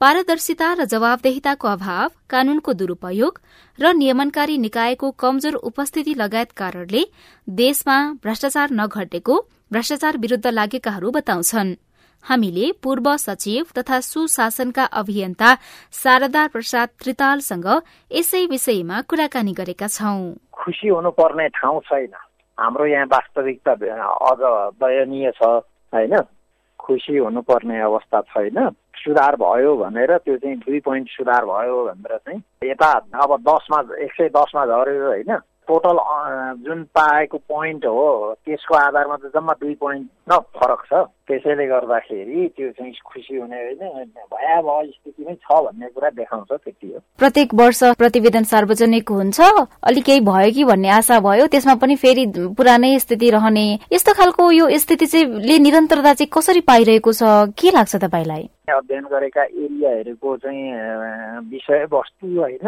पारदर्शिता 0.00 0.68
र 0.72 0.84
जवाबदेहिताको 0.92 1.68
अभाव 1.68 2.10
कानूनको 2.30 2.72
दुरूपयोग 2.80 3.40
र 3.78 3.92
नियमनकारी 3.94 4.58
निकायको 4.58 5.10
कमजोर 5.18 5.54
उपस्थिति 5.64 6.14
लगायत 6.14 6.52
कारणले 6.54 7.02
देशमा 7.48 7.98
भ्रष्टाचार 8.22 8.78
नघटेको 8.78 9.42
भ्रष्टाचार 9.72 10.18
विरूद्ध 10.22 10.46
लागेकाहरू 10.54 11.10
बताउँछन्। 11.18 11.76
हामीले 12.24 12.72
पूर्व 12.82 13.16
सचिव 13.18 13.78
तथा 13.78 14.00
सुशासनका 14.06 14.84
अभियन्ता 15.00 15.54
शारदा 16.02 16.46
प्रसाद 16.54 16.88
त्रितालसँग 17.00 17.68
यसै 18.10 18.46
विषयमा 18.52 19.00
कुराकानी 19.10 19.52
गरेका 19.60 19.88
छौं। 19.90 20.18
खुशी 20.54 20.88
हुनुपर्ने 20.88 21.48
ठाउँ 21.58 21.80
छैन। 21.88 22.14
हाम्रो 22.58 22.86
यहाँ 22.86 23.06
वास्तविकता 23.06 23.72
अझ 23.72 24.40
दयनीय 24.82 25.30
छ 25.30 25.42
होइन? 25.92 26.20
खुसी 26.78 27.16
हुनुपर्ने 27.16 27.80
अवस्था 27.80 28.20
छैन। 28.20 28.70
सुधार 28.96 29.36
भयो 29.36 29.76
भनेर 29.76 30.16
त्यो 30.18 30.36
चाहिँ 30.36 30.56
दुई 30.56 30.80
पोइन्ट 30.80 31.08
सुधार 31.08 31.44
भयो 31.44 31.84
भनेर 31.84 32.16
चाहिँ 32.16 32.70
यता 32.70 32.90
अब 33.22 33.36
दसमा 33.48 33.80
एक 34.04 34.12
सय 34.12 34.28
दसमा 34.28 34.66
झऱ्यो 34.66 35.06
होइन 35.06 35.36
टोटल 35.72 35.98
जुन 36.68 36.82
पाएको 36.92 37.38
पोइन्ट 37.48 37.84
हो 37.86 38.36
त्यसको 38.44 38.74
आधारमा 38.76 39.16
त 39.16 39.32
जम्मा 39.32 39.52
दुई 39.60 39.74
पोइन्ट 39.80 40.06
न 40.28 40.38
फरक 40.52 40.84
छ। 40.86 41.04
त्यसैले 41.26 41.66
गर्दाखेरि 41.66 42.48
त्यो 42.56 42.70
चाहिँ 42.76 42.92
खुसी 43.00 43.36
हुने 43.36 43.56
होइन 43.56 44.04
भयावह 44.28 44.82
स्थितिमै 44.84 45.34
छ 45.34 45.48
भन्ने 45.64 45.88
कुरा 45.88 46.10
देखाउँछ 46.20 46.52
त्यति 46.52 46.86
हो। 46.92 46.98
प्रत्येक 47.18 47.54
वर्ष 47.54 47.80
प्रतिवेदन 47.96 48.44
सार्वजनिक 48.52 49.08
हुन्छ। 49.08 49.40
अलिक 49.40 50.04
केही 50.04 50.20
भयो 50.20 50.50
कि 50.52 50.64
भन्ने 50.64 50.88
आशा 50.92 51.20
भयो। 51.24 51.46
त्यसमा 51.48 51.74
पनि 51.80 51.96
फेरि 51.96 52.26
पुरानै 52.52 52.98
स्थिति 52.98 53.30
रहने। 53.30 53.66
यस्तो 53.92 54.12
खालको 54.12 54.50
यो 54.52 54.68
स्थिति 54.78 55.06
चाहिँ 55.06 55.58
निरन्तरता 55.58 56.12
चाहिँ 56.14 56.30
कसरी 56.36 56.60
पाइरहेको 56.68 57.12
छ? 57.12 57.22
के 57.56 57.70
लाग्छ 57.72 57.96
तपाईँलाई? 57.96 58.48
अध्ययन 58.68 59.04
गरेका 59.08 59.42
एरियाहरूको 59.42 60.36
चाहिँ 60.36 60.62
विषयवस्तु 61.50 62.26
होइन। 62.40 62.66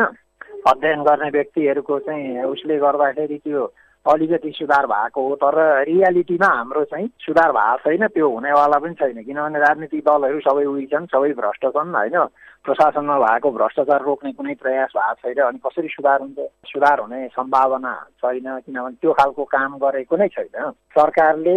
अध्ययन 0.67 1.03
गर्ने 1.05 1.31
व्यक्तिहरूको 1.31 1.99
चाहिँ 1.99 2.43
उसले 2.45 2.77
गर्दाखेरि 2.79 3.39
त्यो 3.45 3.65
अलिकति 4.07 4.51
सुधार 4.57 4.87
भएको 4.87 5.21
हो। 5.29 5.35
तर 5.37 5.57
रियालिटीमा 5.89 6.47
हाम्रो 6.47 6.85
चाहिँ 6.85 7.09
सुधार 7.21 7.53
भएको 7.53 7.77
छैन 7.85 8.07
त्यो 8.09 8.29
हुनेवाला 8.29 8.79
पनि 8.79 8.95
छैन। 8.95 9.23
किनभने 9.25 9.59
राजनीतिक 9.59 10.03
दलहरू 10.05 10.41
सबै 10.41 10.65
उही 10.65 10.87
छन् 10.87 11.07
सबै 11.13 11.33
भ्रष्ट 11.33 11.65
छन् 11.77 11.95
होइन? 11.95 12.17
प्रशासनमा 12.65 13.17
भएको 13.19 13.51
भ्रष्टाचार 13.51 14.03
रोक्ने 14.05 14.33
कुनै 14.33 14.55
प्रयास 14.61 14.93
भएको 14.97 15.15
छैन 15.25 15.41
अनि 15.49 15.59
कसरी 15.65 15.89
सुधार 15.89 16.21
हुन्छ 16.21 16.39
सुधार 16.69 17.01
हुने 17.01 17.29
सम्भावना 17.37 17.93
छैन। 18.21 18.49
किनभने 18.65 18.97
त्यो 19.01 19.13
खालको 19.13 19.45
काम 19.45 19.79
गरेको 19.79 20.17
नै 20.17 20.29
छैन। 20.29 20.71
सरकारले 20.97 21.57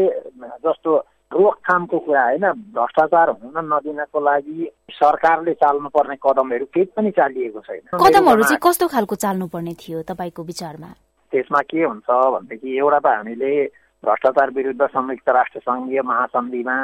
जस्तो 0.68 0.92
रोकथामको 1.32 1.98
कुरा 2.00 2.24
होइन 2.24 2.46
भ्रष्टाचार 2.76 3.30
हुन 3.30 3.58
नदिनको 3.72 4.20
लागि 4.20 4.70
सरकारले 4.92 5.54
चाल्नु 5.54 5.90
पर्ने 5.92 6.16
कदमहरू 6.24 6.66
केही 6.74 6.86
पनि 6.96 7.12
चालिएको 7.12 7.60
छैन। 7.68 8.00
कदमहरू 8.00 8.44
चाहिँ 8.44 8.60
कस्तो 8.64 8.88
खालको 8.88 9.16
चाल्नु 9.16 9.48
पर्ने 9.52 9.74
थियो 9.76 10.02
तपाईँको 10.08 10.44
विचारमा? 10.44 10.90
त्यसमा 11.32 11.62
के 11.70 11.84
हुन्छ 11.84 12.08
भनेदेखि 12.08 12.78
एउटा 12.78 13.00
त 13.00 13.08
हामीले 13.08 13.52
भ्रष्टाचार 14.04 14.50
विरुद्ध 14.56 14.82
संयुक्त 14.88 15.30
राष्ट्र 15.30 15.60
सङ्घीय 15.60 16.02
महासन्धिमा 16.02 16.78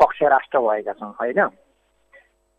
पक्ष 0.00 0.22
राष्ट्र 0.22 0.58
भएका 0.60 0.92
छौँ 0.92 1.14
होइन? 1.20 1.40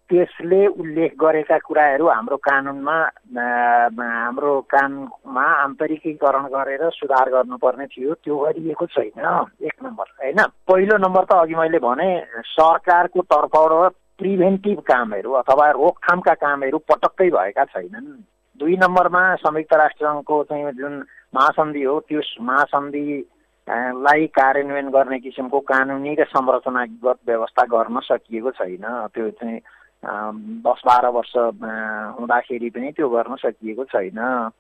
त्यसले 0.10 0.66
उल्लेख 0.68 1.14
गरेका 1.20 1.58
कुराहरू 1.68 2.08
हाम्रो 2.08 2.38
कानुनमा 2.40 2.98
हाम्रो 3.36 4.52
कानुनमा 4.72 5.46
आन्तरिकीकरण 5.64 6.46
गरेर 6.56 6.84
सुधार 6.96 7.30
गर्नुपर्ने 7.30 7.86
थियो 7.92 8.14
त्यो 8.24 8.38
गरिएको 8.38 8.86
छैन। 8.88 9.28
एक 9.68 9.76
नम्बर 9.84 10.08
होइन? 10.20 10.40
पहिलो 10.68 10.98
नम्बर 10.98 11.24
त 11.28 11.32
अघि 11.44 11.56
मैले 11.56 11.80
भने 11.84 12.10
सरकारको 12.56 13.22
तर्फबाट 13.22 13.94
प्रिभेन्टिभ 14.18 14.80
कामहरू 14.88 15.32
अथवा 15.44 15.70
रोकथामका 15.76 16.34
कामहरू 16.34 16.78
पटक्कै 16.88 17.30
भएका 17.30 17.64
छैनन्। 17.76 18.08
दुई 18.60 18.76
नम्बरमा 18.80 19.24
संयुक्त 19.44 19.74
राष्ट्रसङ्घको 19.76 20.44
चाहिँ 20.50 20.72
जुन 20.80 20.94
महासन्धि 21.36 21.84
हो 21.84 22.00
त्यो 22.08 22.22
महासन्धि 22.42 23.06
लाई 23.68 24.26
कार्यान्वयन 24.32 24.90
गर्ने 24.90 25.20
किसिमको 25.20 25.60
कानुनी 25.68 26.14
र 26.16 26.24
संरचनागत 26.32 27.20
व्यवस्था 27.28 27.64
गर्न 27.68 28.00
सकिएको 28.08 28.52
छैन। 28.52 28.86
त्यो 29.14 29.30
चाहिँ 29.38 29.60
दस 30.06 30.82
बाह्र 30.86 31.08
वर्ष 31.10 31.34
हुँदाखेरि 32.18 32.70
पनि 32.70 32.92
त्यो 32.96 33.10
गर्न 33.10 33.36
सकिएको 33.36 33.84
छैन। 33.84 34.20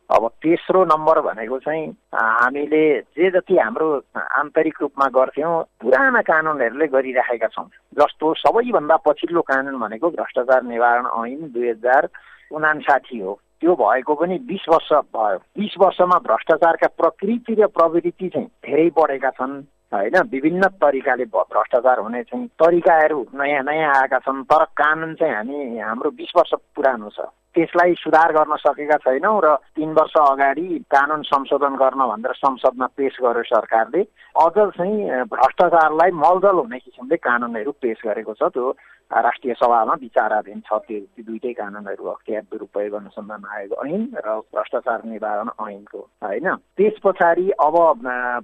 अब 0.09 0.27
तेस्रो 0.41 0.83
नम्बर 0.85 1.21
भनेको 1.21 1.57
चाहिँ 1.59 1.85
हामीले 2.13 2.83
जे 3.15 3.29
जति 3.31 3.57
हाम्रो 3.57 3.87
आन्तरिक 4.17 4.81
रूपमा 4.81 5.07
गर्थ्यौँ 5.13 5.61
पुराना 5.81 6.21
कानुनहरूले 6.21 6.87
गरिराखेका 6.89 7.47
छौँ 7.47 7.69
जस्तो 8.01 8.33
सबैभन्दा 8.43 8.95
पछिल्लो 9.07 9.41
कानुन 9.41 9.79
भनेको 9.79 10.09
भ्रष्टाचार 10.09 10.63
निवारण 10.63 11.05
ऐन 11.05 11.51
दुई 11.53 11.69
हजार 11.69 12.09
उनासाठी 12.51 13.19
हो। 13.19 13.39
त्यो 13.61 13.73
भएको 13.75 14.13
पनि 14.15 14.37
बिस 14.49 14.65
वर्ष 14.69 14.91
भयो। 15.15 15.37
बिस 15.57 15.73
वर्षमा 15.79 16.17
भ्रष्टाचारका 16.27 16.87
प्रकृति 16.97 17.53
र 17.61 17.67
प्रवृत्ति 17.77 18.27
चाहिँ 18.29 18.47
धेरै 18.65 18.89
बढेका 18.97 19.29
छन्। 19.37 19.61
होइन 19.93 20.15
विभिन्न 20.31 20.67
तरिकाले 20.83 21.25
भ्रष्टाचार 21.31 21.99
हुने 21.99 22.21
चाहिँ 22.23 22.47
तरिकाहरू 22.59 23.19
नयाँ 23.35 23.63
नयाँ 23.63 23.93
आएका 23.95 24.19
छन् 24.19 24.43
तर 24.43 24.63
कानुन 24.75 25.13
चाहिँ 25.15 25.35
हामी 25.35 25.79
हाम्रो 25.79 26.09
बिस 26.11 26.31
वर्ष 26.37 26.51
पुरानो 26.75 27.09
छ। 27.09 27.31
त्यसलाई 27.55 27.93
सुधार 27.97 28.31
गर्न 28.35 28.55
सकेका 28.59 28.97
छैनौँ 28.99 29.39
र 29.43 29.55
तिन 29.75 29.91
वर्ष 29.95 30.13
अगाडि 30.19 30.67
कानुन 30.91 31.21
संशोधन 31.23 31.75
गर्न 31.79 32.01
भनेर 32.03 32.33
संसदमा 32.35 32.87
पेश 32.97 33.17
गर्यो 33.23 33.43
सरकारले। 33.47 34.01
अझ 34.35 34.55
चाहिँ 34.75 35.23
भ्रष्टाचारलाई 35.31 36.11
मलजल 36.13 36.57
हुने 36.61 36.77
किसिमले 36.77 37.17
कानुनहरू 37.17 37.71
पेश 37.81 37.97
गरेको 38.05 38.33
छ 38.33 38.51
त्यो 38.53 38.71
राष्ट्रिय 39.11 39.53
सभामा 39.53 39.93
विचाराधीन 40.01 40.59
छ। 40.67 40.73
त्यो 40.87 40.99
ती 40.99 41.23
दुइटै 41.23 41.53
कानुनहरू 41.53 42.05
अख्तियार 42.07 42.43
दुरुपयोग 42.51 42.93
अनुसन्धान 42.93 43.43
आयोग 43.55 43.71
ऐन 43.85 44.03
र 44.25 44.35
भ्रष्टाचार 44.53 45.03
निवारण 45.05 45.49
ऐनको 45.67 45.99
होइन? 46.23 46.47
त्यस 46.77 46.99
पछाडि 47.03 47.49
अब 47.59 47.75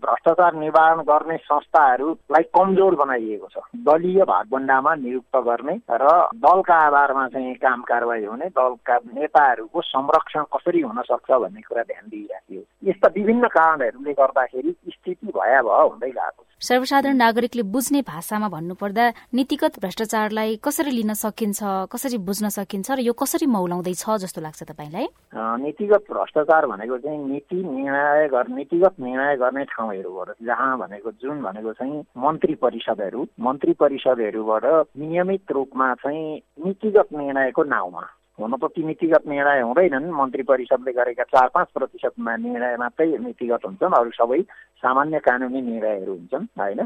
भ्रष्टाचार 0.04 0.54
निवारण 0.56 1.02
गर्ने 1.04 1.38
संस्थाहरूलाई 1.44 2.44
कमजोर 2.56 2.96
बनाइएको 2.96 3.48
छ। 3.54 3.58
दलीय 3.88 4.24
भागभण्डामा 4.24 4.96
नियुक्त 5.04 5.36
गर्ने 5.48 5.76
र 5.92 6.08
दलका 6.40 6.76
आधारमा 6.88 7.28
चाहिँ 7.28 7.54
काम 7.60 7.82
कारवाही 7.84 8.26
हुने 8.26 8.48
दलका 8.56 8.98
नेताहरूको 9.14 9.82
संरक्षण 9.84 10.44
कसरी 10.56 10.82
हुन 10.82 11.02
सक्छ 11.04 11.32
भन्ने 11.32 11.62
कुरा 11.68 11.84
ध्यान 11.84 12.06
दिइराखियो 12.10 12.62
यस्ता 12.90 13.08
विभिन्न 13.16 13.48
कारणहरूले 13.52 14.14
गर्दाखेरि 14.14 14.72
स्थिति 14.90 15.28
भयावह 15.28 15.82
हुँदै 15.82 16.10
गएको 16.10 16.42
सर्वसाधारण 16.62 17.18
नागरिकले 17.18 17.64
बुझ्ने 17.72 18.02
भाषामा 18.08 18.48
भन्नुपर्दा 18.50 19.10
नीतिगत 19.34 19.80
भ्रष्टाचारलाई 19.82 20.53
कसरी 20.58 20.92
लिन 20.92 21.14
सकिन्छ 21.14 21.60
कसरी 21.92 22.18
बुझ्न 22.18 22.50
सकिन्छ 22.50 22.92
र 22.92 23.00
यो 23.02 23.14
कसरी 23.14 23.46
मौलाउँदैछ 23.48 24.04
जस्तो 24.22 24.42
लाग्छ 24.42 24.64
तपाईँलाई? 24.64 25.08
नीतिगत 25.34 26.04
भ्रष्टाचार 26.10 26.66
भनेको 26.68 26.98
चाहिँ 26.98 27.20
नीति 27.20 27.56
निर्णय 27.56 28.28
गर्ने 28.28 28.56
नीतिगत 28.56 29.00
निर्णय 29.00 29.36
गर्ने 29.38 29.64
ठाउँहरूबाट 29.66 30.36
जहाँ 30.42 30.78
भनेको 30.80 31.12
जुन 31.22 31.42
भनेको 31.42 31.74
चाहिँ 31.74 32.04
मन्त्री 32.18 32.56
परिषदहरू 32.56 33.28
मन्त्री 33.40 33.74
परिषदहरूबाट 33.74 34.66
नियमित 34.98 35.52
रूपमा 35.52 35.94
चाहिँ 36.04 36.42
नीतिगत 36.66 37.08
निर्णयको 37.14 37.64
नाउँमा 37.64 38.04
हुन 38.40 38.56
त 38.58 38.66
ती 38.74 38.84
नीतिगत 38.84 39.28
निर्णय 39.30 39.62
हुँदैनन्। 39.62 40.10
मन्त्री 40.10 40.44
परिषदले 40.44 40.92
गरेका 40.92 41.24
चार 41.24 41.48
पाँच 41.54 41.68
प्रतिशतमा 41.74 42.36
निर्णय 42.36 42.76
मात्रै 42.82 43.06
नीतिगत 43.18 43.66
हुन्छन्। 43.66 43.94
अरू 43.94 44.12
सबै 44.18 44.42
सामान्य 44.82 45.20
कानुनी 45.20 45.62
निर्णयहरू 45.62 46.12
हुन्छन् 46.12 46.46
होइन? 46.58 46.82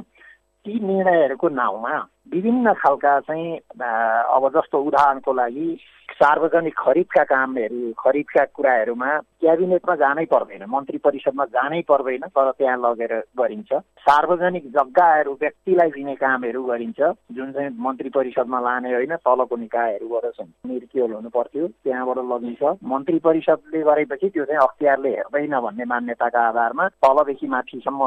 ती 0.66 0.74
निर्णयहरूको 0.80 1.50
नाउँमा 1.50 1.96
विभिन्न 2.34 2.74
खालका 2.82 3.20
चाहिँ 3.28 3.58
अब 3.58 4.50
जस्तो 4.56 4.82
उदाहरणको 4.88 5.34
लागि 5.34 5.78
सार्वजनिक 6.10 6.74
खरिदका 6.78 7.24
कामहरू 7.30 7.92
खरिदका 8.00 8.44
कुराहरूमा 8.56 9.10
क्याबिनेटमा 9.42 9.96
जानै 9.96 10.26
पर्दैन 10.26 10.64
मन्त्री 10.70 10.98
परिषदमा 10.98 11.46
जानै 11.46 11.82
पर्दैन 11.90 12.24
तर 12.32 12.52
त्यहाँ 12.58 12.78
लगेर 12.80 13.14
गरिन्छ। 13.38 13.74
सार्वजनिक 14.08 14.66
जग्गाहरू 14.72 15.34
व्यक्तिलाई 15.42 15.90
दिने 15.92 16.16
कामहरू 16.16 16.64
गरिन्छ। 16.64 17.00
जुन 17.38 17.52
चाहिँ 17.52 17.70
मन्त्री 17.78 18.10
परिषदमा 18.10 18.60
लाने 18.60 18.94
होइन 18.94 19.16
तलको 19.20 19.56
निकायहरूबाट 19.58 20.26
चाहिँ 20.38 20.72
निर्कियोल 20.72 21.12
हुनु 21.14 21.30
पर्थ्यो 21.30 21.68
त्यहाँबाट 21.68 22.18
लगिन्छ। 22.32 22.64
मन्त्री 22.88 23.20
परिषदले 23.28 23.82
गरेपछि 23.84 24.30
त्यो 24.30 24.46
चाहिँ 24.46 24.62
अख्तियारले 24.64 25.10
हेर्दैन 25.12 25.60
भन्ने 25.60 25.86
मान्यताका 25.92 26.48
आधारमा 26.48 26.88
तलदेखि 27.04 27.48
माथिसम्म 27.48 28.02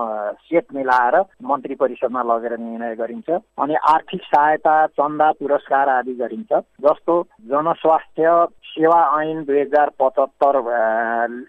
सेट 0.49 0.67
मिलाएर 0.75 1.21
मन्त्री 1.53 1.75
परिषदमा 1.85 2.23
लगेर 2.33 2.59
निर्णय 2.59 2.95
गरिन्छ। 2.97 3.31
अनि 3.31 3.75
आर्थिक 4.11 4.27
सहायता 4.27 4.75
चन्दा 4.99 5.31
पुरस्कार 5.39 5.89
आदि 5.89 6.13
गरिन्छ। 6.19 6.53
जस्तो 6.83 7.15
जनस्वास्थ्य 7.47 8.23
स्वास्थ्य 8.23 8.47
सेवा 8.71 8.99
ऐन 9.21 9.43
दुई 9.45 9.61
हजार 9.61 9.91
पचहत्तर 10.01 10.55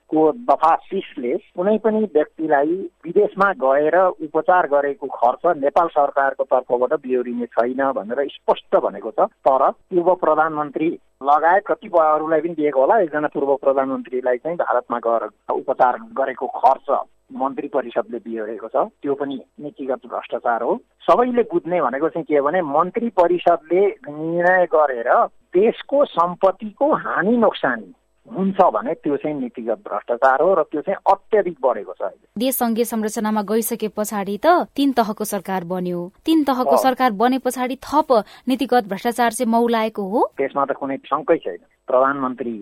को 0.10 0.32
दफा 0.46 0.76
तिसले 0.90 1.34
कुनै 1.58 1.78
पनि 1.78 2.00
व्यक्तिलाई 2.14 2.76
विदेशमा 3.06 3.52
गएर 3.64 3.98
उपचार 3.98 4.68
गरेको 4.68 5.08
खर्च 5.08 5.58
नेपाल 5.58 5.88
सरकारको 5.88 6.44
तर्फबाट 6.44 6.94
बिहोरिने 7.02 7.46
छैन 7.46 7.82
भनेर 7.98 8.26
स्पष्ट 8.30 8.76
भनेको 8.76 9.12
छ। 9.12 9.26
तर 9.42 9.70
पूर्व 9.70 10.14
प्रधानमन्त्री 10.22 10.90
लगायत 11.24 11.64
कतिपय 11.68 12.14
अरूलाई 12.14 12.42
पनि 12.42 12.54
दिएको 12.62 12.80
होला। 12.82 13.00
एकजना 13.02 13.28
पूर्व 13.34 13.56
प्रधानमन्त्रीलाई 13.56 14.38
चाहिँ 14.38 14.58
भारतमा 14.58 15.00
गएर 15.08 15.30
उपचार 15.50 15.98
गरेको 16.14 16.48
खर्च। 16.62 16.90
मन्त्री 17.32 17.68
परिषदले 17.74 18.18
बिहोरेको 18.20 18.68
छ। 18.68 18.76
त्यो 19.02 19.14
पनि 19.16 19.40
नीतिगत 19.62 20.06
भ्रष्टाचार 20.12 20.62
हो। 20.64 20.76
सबैले 21.08 21.44
बुझ्ने 21.52 21.82
भनेको 21.82 22.10
चाहिँ 22.10 22.26
के 22.26 22.42
भने 22.42 22.62
मन्त्री 22.62 23.10
परिषदले 23.16 23.82
निर्णय 24.10 24.66
गरेर 24.74 25.10
देशको 25.56 26.06
सम्पत्तिको 26.06 26.94
हानि 26.94 27.38
नोक्सानी 27.38 27.94
हुन्छ 28.28 28.62
भने 28.74 28.94
त्यो 28.94 29.16
चाहिँ 29.18 29.36
नीतिगत 29.40 29.80
भ्रष्टाचार 29.88 30.42
हो 30.42 30.54
र 30.54 30.64
त्यो 30.72 30.82
चाहिँ 30.82 30.98
अत्याधिक 31.12 31.58
बढेको 31.64 31.94
छ 32.00 32.12
देश 32.38 32.56
संघीय 32.56 32.86
संरचनामा 32.86 33.42
गइसके 33.50 33.88
पछाडि 33.98 34.38
त 34.46 34.70
तीन 34.76 34.92
तहको 34.94 35.24
सरकार 35.26 35.64
बन्यो। 35.64 36.02
तीन 36.26 36.44
तहको 36.44 36.78
सरकार 36.78 37.12
बने 37.18 37.38
पछाडि 37.46 37.76
थप 37.82 38.12
नीतिगत 38.48 38.88
भ्रष्टाचार 38.88 39.32
चाहिँ 39.32 39.52
मौलाएको 39.52 40.04
हो। 40.10 40.22
त्यसमा 40.38 40.66
त 40.66 40.72
कुनै 40.80 40.98
शङ्कै 41.10 41.38
छैन। 41.38 41.62
प्रधानमन्त्री 41.88 42.56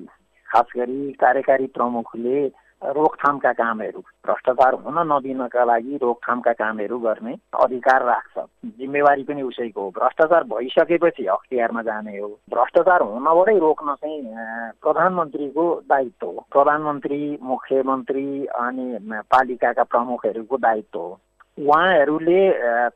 खास 0.50 0.68
गरी 0.78 1.12
कार्यकारी 1.22 1.68
प्रमुखले 1.76 2.48
रोकथामका 2.84 3.52
कामहरू 3.52 4.00
भ्रष्टाचार 4.00 4.74
हुन 4.74 4.98
नदिनका 5.12 5.64
लागि 5.64 5.98
रोकथामका 6.02 6.52
कामहरू 6.54 7.00
गर्ने 7.00 7.34
अधिकार 7.64 8.04
राख्छ। 8.04 8.46
जिम्मेवारी 8.66 9.24
पनि 9.24 9.42
उसैको 9.42 9.82
हो। 9.82 9.90
भ्रष्टाचार 9.90 10.44
भइसकेपछि 10.44 11.26
अख्तियारमा 11.26 11.82
जाने 11.82 12.18
हो। 12.20 12.28
भ्रष्टाचार 12.28 13.02
हुनबाटै 13.02 13.58
रोक्न 13.60 13.94
चाहिँ 13.94 14.22
प्रधानमन्त्रीको 14.84 15.66
दायित्व 15.90 16.28
हो। 16.28 16.46
प्रधानमन्त्री 16.52 17.38
मुख्यमन्त्री 17.44 18.46
अनि 18.46 18.86
पालिकाका 19.04 19.84
प्रमुखहरूको 19.84 20.58
दायित्व 20.58 21.00
हो। 21.00 21.18
उहाँहरूले 21.60 22.42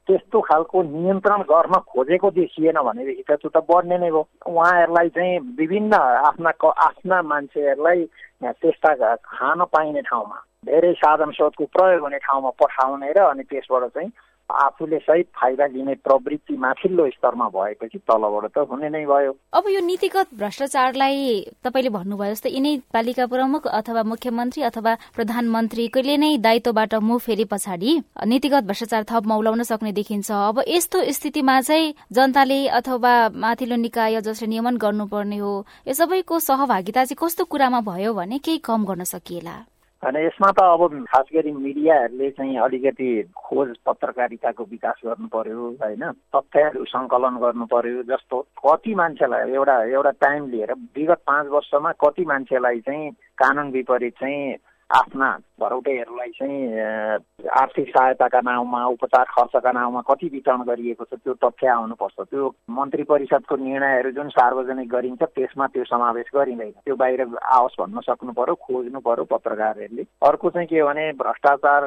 त्यस्तो 0.07 0.41
खालको 0.41 0.83
नियन्त्रण 0.83 1.41
गर्न 1.51 1.75
खोजेको 1.91 2.29
देखिएन 2.31 2.79
भनेदेखि 2.79 3.23
त 3.27 3.31
त्यो 3.35 3.49
त 3.49 3.57
बढ्ने 3.67 3.97
नै 3.97 4.09
हो। 4.09 4.21
उहाँहरूलाई 4.47 5.09
चाहिँ 5.09 5.39
विभिन्न 5.59 5.93
आफ्ना 6.29 6.51
आफ्ना 6.71 7.21
मान्छेहरूलाई 7.21 8.05
त्यस्ता 8.43 9.15
खान 9.15 9.63
पाइने 9.67 10.01
ठाउँमा 10.01 10.37
धेरै 10.65 10.93
साधन 10.93 11.31
स्रोतको 11.31 11.65
प्रयोग 11.75 12.01
हुने 12.01 12.17
ठाउँमा 12.17 12.49
पठाउने 12.59 13.11
र 13.11 13.19
अनि 13.31 13.43
त्यसबाट 13.43 13.83
चाहिँ 13.91 14.09
आफूले 14.49 14.97
सहित 14.99 15.27
फाइदा 15.35 15.65
लिने 15.65 15.93
प्रवृत्ति 16.03 16.55
माथिल्लो 16.57 17.09
स्तरमा 17.09 17.47
भएपछि 17.49 17.97
तलबाट 17.99 18.45
त 18.53 18.67
हुने 18.69 18.89
नै 18.89 19.05
भयो। 19.05 19.31
अब 19.53 19.63
यो 19.69 19.79
नीतिगत 19.81 20.33
भ्रष्टाचारलाई 20.37 21.17
तपाईँले 21.63 21.89
भन्नुभयो 21.89 22.33
जस्तै 22.33 22.49
यिनै 22.51 22.73
पालिका 22.93 23.25
प्रमुख 23.25 23.67
अथवा 23.79 24.03
मुख्यमन्त्री 24.03 24.63
अथवा 24.63 24.93
प्रधानमन्त्रीले 25.15 26.17
नै 26.17 26.37
दायित्वबाट 26.37 26.93
मुख 27.01 27.21
फेरि 27.21 27.45
पछाडि 27.49 27.91
नीतिगत 28.27 28.63
भ्रष्टाचार 28.69 29.03
थप 29.09 29.23
मौलाउन 29.33 29.63
सक्ने 29.63 29.91
देखिन्छ। 29.93 30.31
अब 30.31 30.63
यस्तो 30.67 31.03
स्थितिमा 31.11 31.59
चाहिँ 31.61 31.93
जनताले 32.13 32.59
अथवा 32.79 33.13
माथिल्लो 33.33 33.75
निकाय 33.79 34.21
जसले 34.21 34.47
नियमन 34.47 34.77
गर्नुपर्ने 34.77 35.37
हो 35.37 35.53
यो 35.87 35.93
सबैको 35.93 36.39
सहभागिता 36.39 37.03
चाहिँ 37.05 37.17
कस्तो 37.17 37.43
कुरामा 37.45 37.81
भयो 37.81 38.13
भने 38.13 38.37
केही 38.37 38.57
कम 38.61 38.85
गर्न 38.85 39.03
सकिएला? 39.07 39.55
अनि 40.03 40.19
यसमा 40.25 40.49
त 40.51 40.59
अब 40.59 40.81
खास 41.07 41.25
गरी 41.33 41.51
मिडियाहरूले 41.55 42.29
चाहिँ 42.31 42.57
अलिकति 42.57 43.09
खोज 43.37 43.69
पत्रकारिताको 43.87 44.63
विकास 44.63 44.99
गर्नु 45.05 45.27
पर्यो 45.27 45.67
होइन? 45.79 46.03
तथ्यहरू 46.35 46.83
सङ्कलन 46.85 47.35
गर्नु 47.39 47.65
पर्यो 47.65 48.03
जस्तो 48.03 48.41
कति 48.59 48.95
मान्छेलाई 48.95 49.51
एउटा 49.51 49.75
एउटा 49.93 50.11
टाइम 50.19 50.49
लिएर 50.49 50.73
विगत 50.97 51.21
पाँच 51.27 51.47
वर्षमा 51.47 51.91
कति 52.03 52.25
मान्छेलाई 52.25 52.79
चाहिँ 52.79 53.11
कानुन 53.39 53.71
विपरीत 53.71 54.13
चाहिँ 54.19 54.55
आफ्ना 54.89 55.29
भरौटेहरूलाई 55.63 56.31
चाहिँ 56.39 57.47
आर्थिक 57.61 57.89
सहायताका 57.89 58.39
नाउँमा 58.43 58.85
उपचार 58.95 59.25
खर्चका 59.31 59.71
नाउँमा 59.71 60.01
कति 60.09 60.27
वितरण 60.33 60.61
गरिएको 60.67 61.03
छ 61.05 61.13
त्यो 61.23 61.33
तथ्य 61.39 61.67
आउनुपर्छ। 61.67 62.19
त्यो 62.31 62.43
मन्त्री 62.69 63.03
परिषदको 63.11 63.55
निर्णयहरू 63.55 64.11
जुन 64.11 64.29
सार्वजनिक 64.35 64.89
गरिन्छ 64.91 65.23
त्यसमा 65.23 65.67
त्यो 65.73 65.83
समावेश 65.87 66.29
गरिँदैन। 66.35 66.71
त्यो 66.83 66.95
बाहिर 66.95 67.21
आओस् 67.57 67.79
भन्न 67.79 67.99
सक्नु 68.09 68.31
पर्यो 68.33 68.55
खोज्नु 68.59 68.99
पर्यो 68.99 69.25
पत्रकारहरूले। 69.31 70.03
अर्को 70.27 70.49
चाहिँ 70.49 70.67
के 70.67 70.83
भने 70.83 71.11
भ्रष्टाचार 71.23 71.81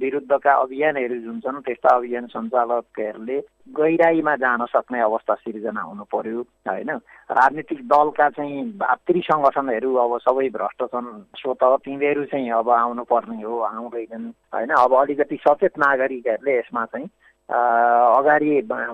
विरुद्धका 0.00 0.52
अभियानहरू 0.64 1.16
जुन 1.26 1.40
छन् 1.40 1.64
त्यस्ता 1.66 1.96
अभियान 1.96 2.26
सञ्चालकहरूले 2.32 3.38
गहिराईमा 3.70 4.34
जान 4.36 4.64
सक्ने 4.66 5.00
अवस्था 5.00 5.34
सिर्जना 5.34 5.82
हुनु 5.82 6.04
पर्यो 6.10 6.40
होइन? 6.68 6.90
राजनीतिक 7.30 7.80
दलका 7.86 8.28
चाहिँ 8.34 8.62
भातृ 8.78 9.20
सङ्गठनहरू 9.22 9.94
अब 9.94 10.12
सबै 10.26 10.48
भ्रष्ट 10.50 10.82
छन्। 10.90 11.08
सो 11.38 11.54
त 11.54 11.78
तिनीहरू 11.84 12.24
चाहिँ 12.24 12.50
अब 12.50 12.70
आउनु 12.70 13.02
पर्ने 13.10 13.42
हो 13.42 13.58
आउँदैनन्। 13.60 14.26
होइन 14.54 14.70
अब 14.78 14.94
अलिकति 15.00 15.36
सचेत 15.48 15.78
नागरिकहरूले 15.78 16.58
यसमा 16.58 16.84
चाहिँ 16.84 17.08
अगाडि 17.50 18.50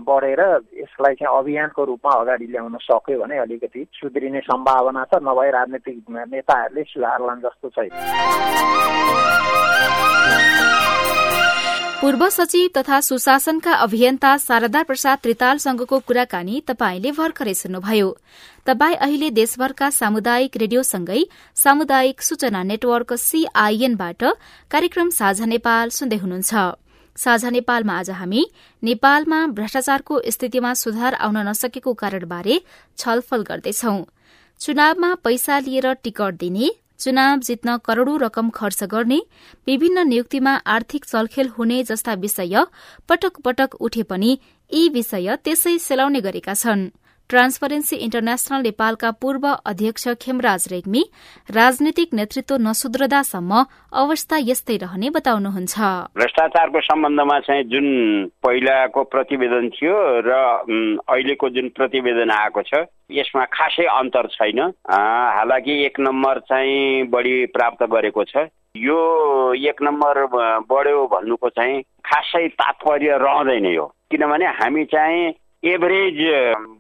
बढेर 0.09 0.41
यसलाई 0.81 1.15
चाहिँ 1.15 1.39
अभियानको 1.39 1.85
रूपमा 1.85 2.13
अगाडि 2.21 2.47
ल्याउन 2.53 2.77
सक्यो 2.83 3.21
भने 3.21 3.37
अलिकति 3.39 3.87
सुध्रिने 3.93 4.41
सम्भावना 4.49 5.05
छ 5.13 5.21
नभए 5.23 5.51
राजनीतिक 5.53 5.97
नेताहरूले 6.33 6.83
सुधारलान् 6.85 7.45
जस्तो 7.45 7.69
छैन। 7.69 7.93
पूर्व 12.01 12.29
सचिव 12.29 12.69
तथा 12.77 13.01
सुशासनका 13.01 13.73
अभियन्ता 13.75 14.37
शारदा 14.39 14.83
प्रसाद 14.83 15.19
त्रितालसँगको 15.23 15.99
कुराकानी 15.99 16.61
तपाईँले 16.69 17.11
भर्खरै 17.11 17.55
सुन्नुभयो। 17.55 18.09
तपाई 18.67 18.95
अहिले 18.97 19.31
देशभरका 19.31 19.89
सामुदायिक 19.91 20.57
रेडियोसँगै 20.57 21.23
सामुदायिक 21.57 22.23
सूचना 22.23 22.63
नेटवर्क 22.63 23.13
सीआईएनबाट 23.19 24.25
कार्यक्रम 24.71 25.09
साझा 25.11 25.47
नेपाल 25.47 25.89
सुन्दै 25.89 26.17
हुनुहुन्छ। 26.17 26.55
साझा 27.17 27.51
नेपालमा 27.51 27.99
आज 27.99 28.11
हामी 28.13 28.45
नेपालमा 28.83 29.41
भ्रष्टाचारको 29.57 30.21
स्थितिमा 30.29 30.75
सुधार 30.77 31.15
आउन 31.17 31.39
नसकेको 31.49 31.93
कारणबारे 31.95 32.61
छलफल 32.99 33.43
गर्दैछौ। 33.49 33.97
चुनावमा 34.61 35.15
पैसा 35.25 35.59
लिएर 35.59 35.93
टिकट 36.05 36.35
दिने 36.37 36.69
चुनाव 36.99 37.39
जित्न 37.39 37.77
करोड़ौं 37.77 38.19
रकम 38.21 38.51
खर्च 38.51 38.85
गर्ने 38.85 39.21
विभिन्न 39.67 40.07
नियुक्तिमा 40.09 40.55
आर्थिक 40.67 41.05
चलखेल 41.05 41.49
हुने 41.49 41.83
जस्ता 41.85 42.15
विषय 42.15 42.65
पटक 43.09 43.41
पटक 43.41 43.75
उठे 43.81 44.03
पनि 44.03 44.39
यी 44.71 44.89
विषय 44.89 45.37
त्यसै 45.45 45.79
सेलाउने 45.79 46.21
गरेका 46.21 46.55
छनृ। 46.55 46.91
ट्रान्सपरेन्सी 47.31 47.97
इन्टरनेशनल 47.97 48.63
नेपालका 48.63 49.11
पूर्व 49.21 49.47
अध्यक्ष 49.67 50.09
खेमराज 50.23 50.67
रेग्मी 50.71 51.03
राजनीतिक 51.51 52.15
नेतृत्व 52.15 52.57
नसुध्रदासम्म 52.63 53.63
अवस्था 54.03 54.37
यस्तै 54.47 54.77
रहने 54.83 55.11
बताउनुहुन्छ। 55.11 55.75
भ्रष्टाचारको 56.15 56.81
सम्बन्धमा 56.81 57.39
चाहिँ 57.41 57.65
जुन 57.73 57.87
पहिलाको 58.47 59.03
प्रतिवेदन 59.11 59.69
थियो 59.75 59.95
र 60.23 60.31
अहिलेको 61.03 61.49
जुन 61.51 61.69
प्रतिवेदन 61.75 62.31
आएको 62.31 62.63
छ 62.63 62.87
यसमा 63.11 63.45
खासै 63.51 63.87
अन्तर 63.91 64.27
छैन। 64.31 64.61
हालाकि 64.87 65.75
एक 65.87 65.99
नम्बर 66.01 66.39
चाहिँ 66.47 67.11
बढी 67.11 67.35
प्राप्त 67.51 67.83
गरेको 67.91 68.25
छ। 68.25 68.47
यो 68.79 68.99
एक 69.67 69.83
नम्बर 69.83 70.15
बढ्यो 70.71 71.07
भन्नुको 71.11 71.49
चाहिँ 71.49 71.83
खासै 72.07 72.47
तात्पर्य 72.55 73.19
रहँदैन 73.19 73.67
यो। 73.67 73.87
किनभने 74.11 74.47
हामी 74.59 74.85
चाहिँ 74.95 75.35
एभरेज 75.65 76.19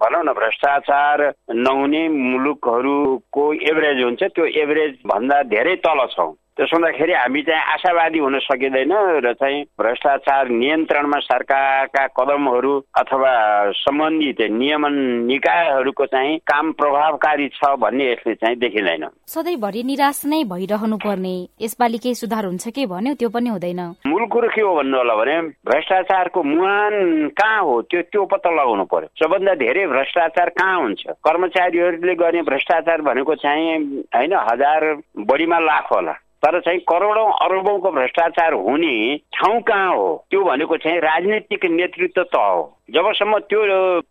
भनौँ 0.00 0.22
न 0.24 0.32
भ्रष्टाचार 0.32 1.34
नहुने 1.50 2.08
मुलुकहरूको 2.08 3.52
एभरेज 3.52 4.02
हुन्छ। 4.02 4.22
त्यो 4.22 4.46
एभरेज 4.62 4.94
भन्दा 5.06 5.42
धेरै 5.42 5.76
तल 5.76 6.06
छौँ। 6.06 6.32
त्यसो 6.56 6.76
हुँदाखेरि 6.76 7.12
हामी 7.12 7.42
चाहिँ 7.42 7.62
आशावादी 7.72 8.18
हुन 8.18 8.38
सकिँदैन 8.40 8.92
र 9.20 9.32
चाहिँ 9.36 9.62
भ्रष्टाचार 9.76 10.48
नियन्त्रणमा 10.48 11.18
सरकारका 11.20 12.06
कदमहरू 12.16 12.72
अथवा 12.96 13.32
सम्बन्धित 13.76 14.40
नियमन 14.56 14.94
निकायहरूको 15.28 16.06
चाहिँ 16.06 16.38
काम 16.48 16.72
प्रभावकारी 16.80 17.48
छ 17.60 17.76
भन्ने 17.76 18.10
यसले 18.12 18.34
चाहिँ 18.34 18.56
देखिँदैन। 18.56 19.04
सधैँभरि 19.28 19.82
निराश 19.84 20.22
नै 20.26 20.42
भइरहनु 20.48 20.96
पर्ने 21.04 21.36
यसपालि 21.60 21.98
केही 21.98 22.14
सुधार 22.14 22.44
हुन्छ 22.46 22.68
कि 22.72 22.86
भन्यो 22.88 23.14
त्यो 23.20 23.28
पनि 23.36 23.48
हुँदैन। 23.52 23.80
मूल 24.08 24.26
कुरो 24.32 24.48
के 24.48 24.60
हो 24.60 24.74
भन्नु 24.76 24.96
होला 24.96 25.14
भने 25.14 25.40
भ्रष्टाचारको 25.60 26.42
मुहान 26.42 27.28
कहाँ 27.36 27.62
हो 27.62 27.80
त्यो 27.92 28.02
त्यो 28.08 28.24
पत्ता 28.32 28.50
लगाउनु 28.50 28.84
पर्यो। 28.88 29.12
सबभन्दा 29.20 29.54
धेरै 29.60 29.86
भ्रष्टाचार 29.92 30.48
कहाँ 30.56 30.80
हुन्छ? 30.80 31.02
कर्मचारीहरूले 31.20 32.14
गर्ने 32.16 32.42
भ्रष्टाचार 32.48 33.00
भनेको 33.04 33.34
चाहिँ 33.44 34.04
होइन 34.16 34.32
हजार 34.50 34.94
बढीमा 35.28 35.58
लाख 35.60 35.92
होला। 35.92 36.16
तर 36.42 36.58
चाहिँ 36.60 36.78
करोडौँ 36.88 37.30
अरबौँको 37.42 37.90
भ्रष्टाचार 37.90 38.52
हुने 38.54 39.16
ठाउँ 39.34 39.60
कहाँ 39.60 39.94
हो? 39.94 40.24
त्यो 40.30 40.42
भनेको 40.44 40.76
चाहिँ 40.76 40.98
राजनीतिक 41.00 41.64
नेतृत्व 41.70 42.22
तह 42.22 42.38
हो। 42.38 42.62
जबसम्म 42.94 43.38
त्यो 43.50 43.60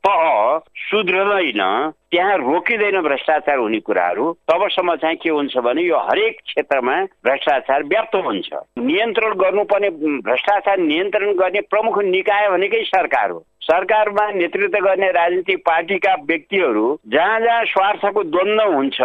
तह 0.08 0.60
सुध्रदैन 0.90 1.62
त्यहाँ 2.12 2.38
रोकिँदैन 2.38 3.00
भ्रष्टाचार 3.02 3.58
हुने 3.58 3.80
कुराहरू 3.80 4.32
तबसम्म 4.52 4.96
चाहिँ 4.96 5.18
के 5.24 5.30
हुन्छ 5.30 5.58
भने 5.58 5.82
यो 5.82 5.98
हरेक 6.10 6.40
क्षेत्रमा 6.46 7.02
भ्रष्टाचार 7.26 7.84
व्याप्त 7.84 8.16
हुन्छ। 8.26 8.50
नियन्त्रण 8.80 9.34
गर्नुपर्ने 9.40 9.90
भ्रष्टाचार 10.22 10.78
नियन्त्रण 10.80 11.34
गर्ने 11.34 11.62
प्रमुख 11.70 12.04
निकाय 12.06 12.50
भनेकै 12.50 12.84
सरकार 12.86 13.30
हो। 13.30 13.46
सरकारमा 13.62 14.30
नेतृत्व 14.32 14.78
गर्ने 14.86 15.08
राजनीतिक 15.12 15.64
पार्टीका 15.66 16.14
व्यक्तिहरू 16.28 16.98
जहाँ 17.08 17.40
जहाँ 17.40 17.64
स्वार्थको 17.66 18.24
द्वन्द्व 18.24 18.74
हुन्छ 18.74 19.02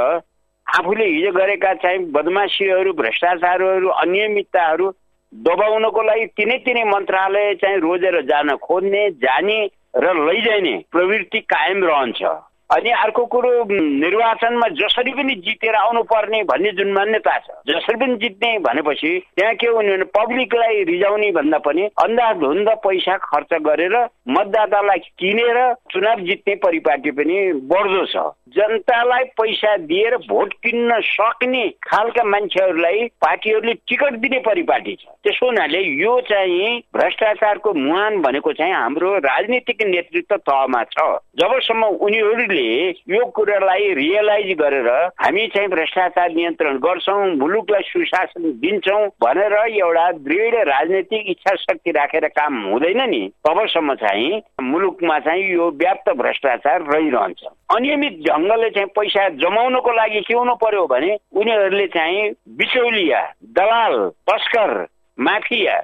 आफूले 0.71 1.07
हिजो 1.07 1.31
गरेका 1.33 1.73
चाहिँ 1.83 1.99
बदमासीहरू 2.13 2.93
भ्रष्टाचारहरू 2.93 3.89
अनियमितताहरू 4.03 4.91
दबाउनको 5.33 6.03
लागि 6.03 6.27
तिनै 6.37 6.59
तिनै 6.67 6.85
मन्त्रालय 6.85 7.55
चाहिँ 7.63 7.79
रोजेर 7.81 8.21
जान 8.27 8.55
खोज्ने 8.63 9.09
जाने 9.25 9.59
र 9.97 10.15
लैजाने 10.21 10.77
प्रवृत्ति 10.93 11.41
कायम 11.47 11.85
रहन्छ। 11.85 12.23
अनि 12.71 12.91
अर्को 12.95 13.25
कुरो 13.27 13.51
निर्वाचनमा 13.67 14.67
जसरी 14.79 15.13
पनि 15.13 15.35
जितेर 15.47 15.75
आउनु 15.75 16.03
पर्ने 16.07 16.43
भन्ने 16.45 16.71
जुन 16.73 16.93
मान्यता 16.93 17.39
छ 17.39 17.51
जसरी 17.69 17.97
पनि 17.97 18.15
जित्ने 18.17 18.51
भनेपछि 18.59 19.11
त्यहाँ 19.37 19.55
के 19.55 19.67
हुने 19.67 19.97
भने 19.97 20.05
पब्लिकलाई 20.15 20.85
रिजाउने 20.85 21.31
भन्दा 21.33 21.59
पनि 21.67 21.87
अन्धाधुन्द 22.05 22.69
पैसा 22.85 23.17
खर्च 23.27 23.55
गरेर 23.67 23.97
मतदातालाई 24.31 24.99
किनेर 25.19 25.59
चुनाव 25.91 26.21
जित्ने 26.21 26.55
परिपाटी 26.63 27.11
पनि 27.11 27.41
बढ्दो 27.67 28.05
छ। 28.07 28.31
जनतालाई 28.57 29.25
पैसा 29.39 29.77
दिएर 29.87 30.17
भोट 30.29 30.53
किन्न 30.65 31.01
सक्ने 31.05 31.67
खालका 31.85 32.25
मान्छेहरूलाई 32.25 33.07
पार्टीहरूले 33.23 33.75
टिकट 33.89 34.15
दिने 34.21 34.39
परिपाटी 34.47 34.95
छ। 34.95 35.05
त्यसो 35.25 35.47
हुनाले 35.47 35.81
यो 35.81 36.21
चाहिँ 36.29 36.79
भ्रष्टाचारको 36.97 37.73
मुहान 37.75 38.21
भनेको 38.23 38.53
चाहिँ 38.53 38.73
हाम्रो 38.75 39.17
राजनीतिक 39.21 39.83
नेतृत्व 39.87 40.37
तहमा 40.37 40.83
छ। 40.85 41.07
जबसम्म 41.41 41.85
उनीहरूले 42.07 42.89
यो 43.15 43.25
कुरालाई 43.37 43.93
रियलाइज 43.95 44.53
गरेर 44.59 44.89
हामी 45.21 45.47
चाहिँ 45.55 45.69
भ्रष्टाचार 45.69 46.33
नियन्त्रण 46.33 46.79
गर्छौँ 46.79 47.27
मुलुकलाई 47.37 47.83
सुशासन 47.83 48.51
दिन्छौँ 48.61 49.07
भनेर 49.25 49.53
एउटा 49.53 50.11
दृढ 50.27 50.55
राजनैतिक 50.69 51.31
इच्छा 51.31 51.55
शक्ति 51.61 51.91
राखेर 51.91 52.27
काम 52.31 52.61
हुँदैन 52.65 53.09
नि 53.11 53.23
तबसम्म 53.49 53.95
चाहिँ 54.03 54.41
मुलुकमा 54.63 55.19
चाहिँ 55.21 55.49
यो 55.53 55.71
व्याप्त 55.81 56.13
भ्रष्टाचार 56.17 56.83
रहिरहन्छ। 56.93 57.45
अनियमित 57.77 58.19
ढङ्गले 58.41 58.71
चाहिँ 58.71 58.89
पैसा 58.97 59.29
जमाउनको 59.29 59.93
लागि 59.93 60.21
के 60.21 60.35
हुनु 60.35 60.55
पर्यो 60.55 60.87
भने 60.87 61.17
उनीहरूले 61.37 61.87
चाहिँ 61.87 62.31
बिचौलिया 62.57 63.21
दलाल 63.57 63.97
तस्कर 64.31 64.87
माफिया 65.19 65.77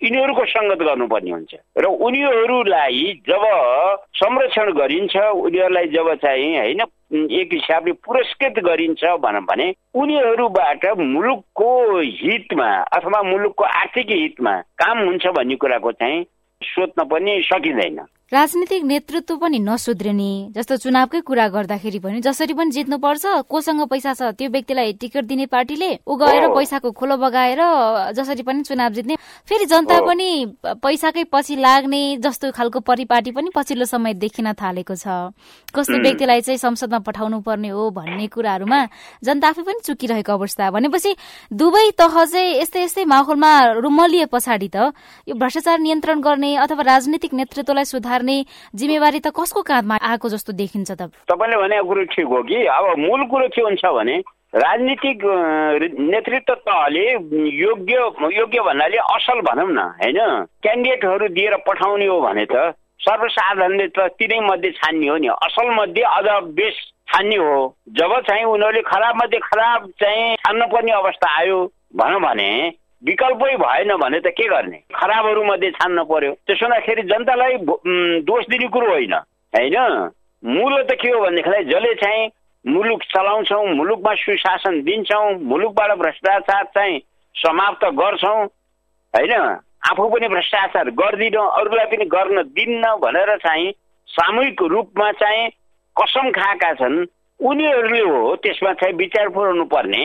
यिनीहरूको 0.00 0.44
सङ्गत 0.44 0.78
गर्नुपर्ने 0.78 1.30
हुन्छ। 1.30 1.54
र 1.78 1.84
उनीहरूलाई 1.86 3.02
जब 3.28 3.44
संरक्षण 4.14 4.72
गरिन्छ 4.72 5.16
उनीहरूलाई 5.16 5.86
जब 5.86 6.14
चाहिँ 6.14 6.56
होइन 6.56 6.80
एक 7.30 7.48
हिसाबले 7.52 7.92
पुरस्कृत 8.04 8.58
गरिन्छ 8.64 9.04
भनौँ 9.04 9.42
भने 9.42 9.72
उनीहरूबाट 9.94 10.86
मुलुकको 10.98 11.70
हितमा 11.98 12.70
अथवा 12.92 13.22
मुलुकको 13.22 13.64
आर्थिक 13.64 14.10
हितमा 14.10 14.60
काम 14.82 14.98
हुन्छ 14.98 15.26
भन्ने 15.26 15.56
कुराको 15.56 15.92
चाहिँ 15.92 16.24
सोध्न 16.62 17.04
पनि 17.04 17.40
सकिँदैन। 17.44 17.98
राजनीतिक 18.32 18.82
नेतृत्व 18.84 19.36
पनि 19.36 19.58
नसुध्रिने 19.60 20.56
जस्तो 20.56 20.76
चुनावकै 20.80 21.20
कुरा 21.28 21.46
गर्दाखेरि 21.48 21.98
पनि 22.00 22.20
जसरी 22.24 22.54
पनि 22.56 22.70
जित्नुपर्छ 22.72 23.24
कोसँग 23.52 23.82
पैसा 23.84 24.12
छ 24.16 24.32
त्यो 24.40 24.48
व्यक्तिलाई 24.48 24.92
टिकट 24.96 25.24
दिने 25.28 25.46
पार्टीले 25.52 25.90
ऊ 26.08 26.16
गएर 26.16 26.48
पैसाको 26.56 26.90
खोलो 26.96 27.16
बगाएर 27.20 27.60
जसरी 28.16 28.42
पनि 28.42 28.62
चुनाव 28.64 28.92
जित्ने। 28.96 29.16
फेरि 29.44 29.66
जनता 29.68 30.00
पनि 30.00 30.28
पैसाकै 30.64 31.24
पछि 31.28 31.56
लाग्ने 31.56 32.00
जस्तो 32.24 32.50
खालको 32.56 32.80
परिपाटी 32.80 33.30
पनि 33.36 33.50
पछिल्लो 33.52 33.84
समय 33.84 34.14
देखिन 34.16 34.52
थालेको 34.56 34.94
छ। 34.96 35.36
कस्तो 35.76 36.00
व्यक्तिलाई 36.00 36.40
चाहिँ 36.40 36.58
संसदमा 36.58 36.98
पठाउनु 37.04 37.40
पर्ने 37.44 37.68
हो 37.76 37.90
भन्ने 37.92 38.26
कुराहरूमा 38.32 38.80
जनता 39.20 39.48
आफै 39.52 39.62
पनि 39.68 39.84
चुकिरहेको 39.84 40.32
अवस्था। 40.32 40.70
भनेपछि 40.72 41.12
दुवै 41.52 41.86
तह 42.00 42.24
चाहिँ 42.24 42.56
यस्तै 42.56 42.82
यस्तै 42.88 43.04
माहौलमा 43.04 43.52
रुमलिए 43.84 44.26
पछाडि 44.32 44.68
त 44.72 44.96
यो 45.28 45.36
भ्रष्टाचार 45.36 45.78
नियन्त्रण 45.78 46.20
गर्ने 46.24 46.56
अथवा 46.64 46.82
राजनीतिक 46.82 47.34
नेतृत्वलाई 47.34 47.84
सुधार 47.84 48.13
गर्ने 48.14 48.36
जिम्मेवारी 48.74 49.20
त 49.20 49.34
कसको 49.34 49.62
काँधमा 49.66 49.98
आएको 49.98 50.28
जस्तो 50.30 50.52
देखिन्छ 50.54 50.90
त? 50.90 51.10
तपाईँले 51.26 51.56
भनेको 51.58 51.84
कुरो 51.88 52.04
ठिक 52.14 52.26
हो 52.26 52.42
कि? 52.46 52.56
अब 52.70 52.98
मूल 52.98 53.26
कुरो 53.26 53.48
के 53.50 53.62
हुन्छ 53.62 53.84
भने 53.84 54.16
राजनीतिक 54.54 55.18
नेतृत्व 55.98 56.54
तहले 56.54 57.04
योग्य 57.58 57.94
योग्य 58.38 58.60
भन्नाले 58.62 58.98
असल 59.10 59.40
भनौँ 59.42 59.66
न 59.66 59.78
होइन? 59.98 60.18
क्यान्डिडेटहरू 60.62 61.28
दिएर 61.34 61.56
पठाउने 61.66 62.06
हो 62.06 62.20
भने 62.22 62.44
त 62.46 62.78
सर्वसाधारणले 63.02 63.86
त 63.98 64.06
तिनै 64.14 64.38
मध्ये 64.46 64.70
छान्ने 64.78 65.08
हो 65.08 65.16
नि। 65.18 65.28
असल 65.28 65.68
मध्ये 65.74 66.02
अझ 66.06 66.26
बेस 66.54 66.76
छान्ने 67.10 67.36
हो। 67.36 67.56
जब 67.98 68.12
चाहिँ 68.30 68.44
उनीहरूले 68.46 68.82
खराब 68.86 69.14
मध्ये 69.22 69.38
खराब 69.42 69.90
चाहिँ 70.00 70.34
छान्न 70.40 70.66
पर्ने 70.72 70.92
अवस्था 71.02 71.28
आयो 71.40 71.58
भनौँ 71.98 72.20
भने 72.22 72.50
विकल्पै 73.04 73.56
भएन 73.56 73.96
भने 73.96 74.20
त 74.20 74.32
के 74.32 74.48
गर्ने? 74.48 74.78
खराबहरू 74.94 75.42
मध्ये 75.44 75.70
छान्न 75.70 76.02
पर्यो। 76.04 76.32
त्यसो 76.46 76.64
हुँदाखेरि 76.66 77.02
जनतालाई 77.02 77.56
दोष 78.24 78.44
दिने 78.48 78.68
कुरो 78.68 78.88
होइन। 78.90 79.14
होइन? 79.14 79.76
मूल 80.42 80.82
त 80.82 80.96
के 81.00 81.08
हो 81.08 81.20
भनेदेखिलाई 81.20 81.64
जसले 81.64 81.94
चाहिँ 81.94 82.30
मुलुक 82.64 83.02
चलाउँछौँ 83.02 83.64
मुलुकमा 83.76 84.14
सुशासन 84.14 84.80
दिन्छौँ 84.82 85.32
मुलुकबाट 85.42 85.90
भ्रष्टाचार 85.98 86.64
चाहिँ 86.64 86.98
समाप्त 87.34 87.84
गर्छौँ 87.92 88.40
होइन? 89.14 89.32
आफू 89.84 90.08
पनि 90.08 90.28
भ्रष्टाचार 90.28 90.90
गर्दिनँ 90.96 91.44
अरूलाई 91.60 91.86
पनि 91.86 92.04
गर्न 92.08 92.42
दिन्न 92.56 92.94
भनेर 93.04 93.36
चाहिँ 93.36 93.72
सामूहिक 94.08 94.62
रूपमा 94.64 95.10
चाहिँ 95.12 95.48
कसम 95.96 96.30
खाएका 96.30 96.72
छन्। 96.74 97.04
उनीहरूले 97.40 98.00
हो 98.00 98.34
त्यसमा 98.36 98.72
चाहिँ 98.72 98.94
विचार 98.96 99.28
पुऱ्याउनु 99.28 99.64
पर्ने 99.68 100.04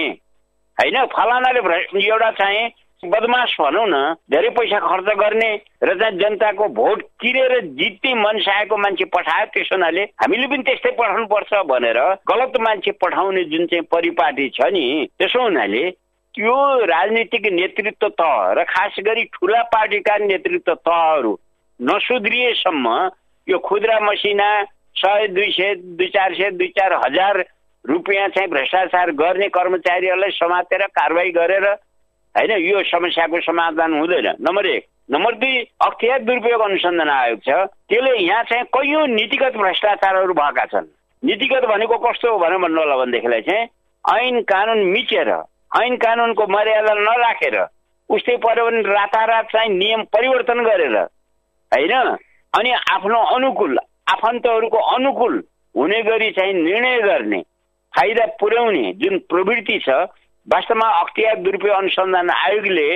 होइन? 0.78 1.06
फलानाले 1.16 1.60
एउटा 2.04 2.32
चाहिँ 2.32 2.68
बदमास 3.04 3.56
भनौँ 3.60 3.86
न 3.88 3.98
धेरै 4.28 4.50
पैसा 4.52 4.80
खर्च 4.80 5.06
गर्ने 5.16 5.50
र 5.84 5.94
चाहिँ 5.96 6.18
जनताको 6.20 6.68
भोट 6.76 7.02
किनेर 7.18 7.54
जित्ने 7.74 8.14
मनसाएको 8.16 8.78
मान्छे 8.78 9.06
पठायो 9.08 9.46
त्यस 9.54 9.70
हुनाले 9.72 10.04
हामीले 10.20 10.48
पनि 10.48 10.64
त्यस्तै 10.64 10.92
पठाउनु 10.94 11.26
पर्छ 11.28 11.62
भनेर 11.66 12.00
गलत 12.28 12.60
मान्छे 12.60 12.92
पठाउने 13.00 13.44
जुन 13.48 13.66
चाहिँ 13.68 13.88
परिपाटी 13.88 14.50
छ 14.52 14.68
नि 14.70 14.84
त्यसो 15.16 15.42
हुनाले 15.42 15.90
त्यो 16.36 16.58
राजनीतिक 16.86 17.52
नेतृत्व 17.54 18.08
तह 18.18 18.36
र 18.54 18.64
खास 18.68 19.00
गरी 19.06 19.24
ठुला 19.32 19.64
पार्टीका 19.72 20.18
नेतृत्व 20.26 20.74
तहहरू 20.76 21.36
नसुध्रिएसम्म 21.80 22.96
यो 23.48 23.58
खुद्रा 23.64 24.00
मसिना 24.02 24.54
सय 24.98 25.28
दुई 25.30 25.52
सय 25.54 25.76
दुई 25.76 26.08
चार 26.12 26.34
सय 26.36 26.52
दुई 26.54 26.74
चार 26.76 26.94
हजार 27.00 27.46
रुपियाँ 27.86 28.28
चाहिँ 28.30 28.50
भ्रष्टाचार 28.50 29.12
गर्ने 29.18 29.48
कर्मचारीहरूलाई 29.52 30.32
समातेर 30.36 30.86
कारवाही 30.94 31.32
गरेर 31.38 31.76
होइन 32.36 32.52
यो 32.66 32.84
समस्याको 32.84 33.40
समाधान 33.42 33.94
हुँदैन। 34.00 34.28
नम्बर 34.42 34.66
एक। 34.66 34.86
नम्बर 35.12 35.36
दुई 35.36 35.58
अख्तियार 35.82 36.20
दुरुपयोग 36.24 36.62
अनुसन्धान 36.62 37.10
आयोग 37.10 37.40
छ। 37.40 37.50
त्यसले 37.90 38.12
यहाँ 38.22 38.44
चाहिँ 38.44 38.64
कैयौँ 38.70 39.08
नीतिगत 39.08 39.54
भ्रष्टाचारहरू 39.58 40.34
भएका 40.34 40.66
छन्। 40.66 40.88
नीतिगत 41.24 41.66
भनेको 41.66 41.98
कस्तो 41.98 42.32
हो 42.32 42.38
भनेर 42.38 42.58
भन्नु 42.58 42.82
होला 42.82 42.96
भनेदेखिलाई 42.98 43.42
चाहिँ 43.42 43.66
ऐन 44.06 44.42
कानुन 44.42 44.80
मिचेर 44.86 45.30
ऐन 45.82 45.96
कानुनको 45.98 46.46
मर्यादा 46.48 46.94
नराखेर 46.94 47.58
उस्तै 48.10 48.36
पऱ्यो 48.38 48.66
भने 48.66 48.82
रातारात 48.82 49.46
चाहिँ 49.46 49.70
नियम 49.70 50.04
परिवर्तन 50.14 50.64
गरेर 50.64 50.96
होइन? 50.98 51.94
अनि 52.54 52.72
आफ्नो 52.72 53.20
अनुकूल 53.36 53.78
आफन्तहरूको 54.10 54.78
अनुकूल 54.96 55.44
हुने 55.76 56.02
गरी 56.02 56.30
चाहिँ 56.32 56.54
निर्णय 56.54 56.98
गर्ने 57.02 57.42
फाइदा 57.94 58.26
पुर्याउने 58.40 58.94
जुन 58.94 59.18
प्रवृत्ति 59.30 59.78
छ 59.80 59.90
वास्तवमा 60.48 60.88
अख्तियार 61.00 61.36
दुरुपयोग 61.44 61.76
अनुसन्धान 61.78 62.30
आयोगले 62.30 62.90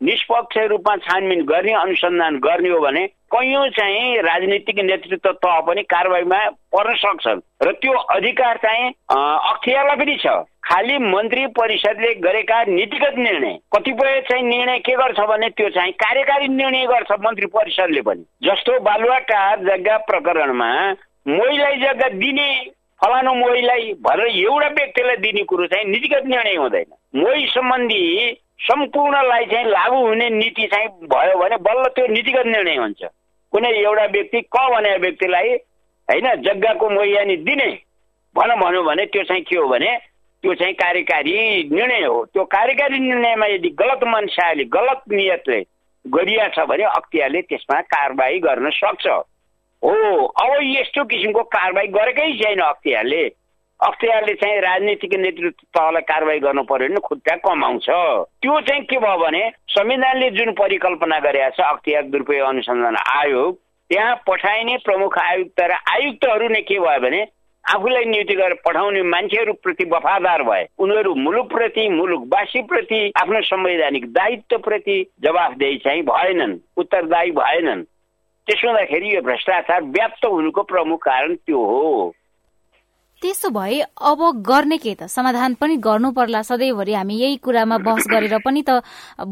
निष्पक्ष 0.00 0.56
रूपमा 0.70 0.96
छानबिन 1.04 1.44
गर्ने 1.46 1.72
अनुसन्धान 1.72 2.36
गर्ने 2.38 2.68
हो 2.68 2.78
भने 2.80 3.06
कैयौँ 3.32 3.68
चाहिँ 3.76 4.16
राजनीतिक 4.22 4.78
नेतृत्व 4.84 5.32
तह 5.44 5.60
पनि 5.66 5.82
कारवाहीमा 5.82 6.38
पर्न 6.74 6.94
सक्छन्। 6.94 7.40
र 7.62 7.72
त्यो 7.72 7.92
अधिकार 7.92 8.56
चाहिँ 8.56 8.90
अख्तियारलाई 9.10 9.96
पनि 9.96 10.16
छ। 10.16 10.26
खालि 10.66 10.98
मन्त्री 10.98 11.46
परिषदले 11.56 12.12
गरेका 12.20 12.62
नीतिगत 12.68 13.18
निर्णय 13.18 13.58
कतिपय 13.74 14.20
चाहिँ 14.28 14.42
निर्णय 14.42 14.78
के 14.78 14.92
गर्छ 14.92 15.20
भने 15.30 15.48
त्यो 15.56 15.68
चाहिँ 15.70 15.92
कार्यकारी 15.94 16.48
निर्णय 16.48 16.86
गर्छ 16.86 17.12
मन्त्री 17.26 17.46
परिषदले 17.56 18.00
पनि। 18.02 18.24
जस्तो 18.44 18.78
बालुवाटार 18.82 19.58
जग्गा 19.64 19.96
प्रकरणमा 20.10 20.70
मोहीलाई 21.28 21.76
जग्गा 21.76 22.08
दिने 22.18 22.50
फलानु 23.00 23.34
मोहीलाई 23.34 23.92
भनेर 24.00 24.26
एउटा 24.26 24.68
व्यक्तिलाई 24.68 25.16
दिने 25.16 25.42
कुरो 25.44 25.66
चाहिँ 25.66 25.84
नीतिगत 25.84 26.26
निर्णय 26.26 26.56
हुँदैन। 26.56 26.90
मोही 27.20 27.46
सम्बन्धी 27.46 28.02
सम्पूर्णलाई 28.66 29.44
चाहिँ 29.46 29.66
लागू 29.66 29.96
हुने 30.06 30.28
नीति 30.30 30.66
चाहिँ 30.66 30.88
भयो 31.12 31.38
भने 31.38 31.56
बल्ल 31.60 31.88
त्यो 31.96 32.06
नीतिगत 32.06 32.46
निर्णय 32.46 32.76
हुन्छ। 32.76 33.02
कुनै 33.52 33.70
एउटा 33.70 34.04
व्यक्ति 34.16 34.40
क 34.40 34.68
भने 34.72 34.96
व्यक्तिलाई 34.96 35.54
होइन 36.08 36.34
जग्गाको 36.42 36.88
मोहियानी 36.90 37.36
दिने 37.44 37.70
भन 38.36 38.54
भन्यो 38.60 38.82
भने 38.82 39.04
त्यो 39.06 39.22
चाहिँ 39.22 39.42
के 39.42 39.56
हो 39.56 39.68
भने 39.68 39.96
त्यो 40.42 40.54
चाहिँ 40.54 40.74
कार्यकारी 40.74 41.36
निर्णय 41.72 42.04
हो। 42.04 42.24
त्यो 42.32 42.44
कार्यकारी 42.44 42.98
निर्णयमा 42.98 43.46
यदि 43.46 43.68
गलत 43.78 44.04
मान्छेले 44.06 44.64
गलत 44.64 45.02
नियतले 45.12 45.60
गरिया 46.04 46.48
छ 46.48 46.66
भने 46.68 46.84
अख्तियारले 46.96 47.40
त्यसमा 47.42 47.80
कारवाही 47.92 48.38
गर्न 48.38 48.70
सक्छ। 48.70 49.06
हो 49.82 49.92
अब 50.26 50.52
यस्तो 50.62 51.04
किसिमको 51.04 51.42
कारवाही 51.52 51.88
गरेकै 51.88 52.32
छैन 52.38 52.60
अख्तियारले। 52.62 53.24
अख्तियारले 53.80 54.34
चाहिँ 54.34 54.60
राजनीतिक 54.60 55.14
नेतृत्व 55.20 55.66
तहलाई 55.76 56.02
कारवाही 56.08 56.38
गर्नु 56.40 56.62
पर्यो 56.64 56.88
भने 56.88 57.00
खुट्टा 57.04 57.34
कमाउँछ। 57.44 57.88
त्यो 58.42 58.60
चाहिँ 58.60 58.82
के 58.88 58.98
भयो 58.98 59.16
भने 59.18 59.42
संविधानले 59.68 60.30
जुन 60.32 60.52
परिकल्पना 60.56 61.18
गरेका 61.20 61.50
छ 61.50 61.60
अख्तियार 61.68 62.02
दुरुपयोग 62.08 62.48
अनुसन्धान 62.48 62.96
आयोग 62.96 63.54
त्यहाँ 63.90 64.14
पठाइने 64.26 64.76
प्रमुख 64.84 65.18
आयुक्त 65.18 65.60
र 65.60 65.72
आयुक्तहरू 65.92 66.48
नै 66.48 66.60
के 66.64 66.78
भयो 66.78 67.00
भने 67.00 67.20
आफूलाई 67.64 68.04
नियुक्ति 68.04 68.34
गरेर 68.34 68.54
पठाउने 68.64 69.02
मान्छेहरूप्रति 69.02 69.84
वफादार 69.92 70.42
भए। 70.42 70.64
उनीहरू 70.78 71.14
मुलुकप्रति 71.14 71.88
मुलुकवासीप्रति 71.90 73.00
आफ्नो 73.20 73.40
संवैधानिक 73.42 74.06
दायित्वप्रति 74.12 74.96
जवाफदेही 75.22 75.76
चाहिँ 75.84 76.02
भएनन् 76.02 76.58
उत्तरदायी 76.76 77.30
भएनन्। 77.38 77.84
त्यसो 78.46 78.68
हुँदाखेरि 78.68 79.14
यो 79.14 79.20
भ्रष्टाचार 79.22 79.82
व्याप्त 79.96 80.24
हुनुको 80.24 80.62
प्रमुख 80.62 80.98
कारण 81.04 81.34
त्यो 81.34 81.58
हो। 81.58 82.14
त्यसो 83.22 83.48
भए 83.50 83.80
अब 83.80 84.20
गर्ने 84.46 84.76
के 84.78 84.92
त? 84.94 85.08
समाधान 85.08 85.54
पनि 85.56 85.76
गर्नु 85.82 86.10
पर्ला 86.12 86.42
सधैँभरि 86.46 86.92
हामी 86.94 87.14
यही 87.16 87.36
कुरामा 87.42 87.76
बहस 87.80 88.06
गरेर 88.12 88.38
पनि 88.44 88.62
त 88.68 88.84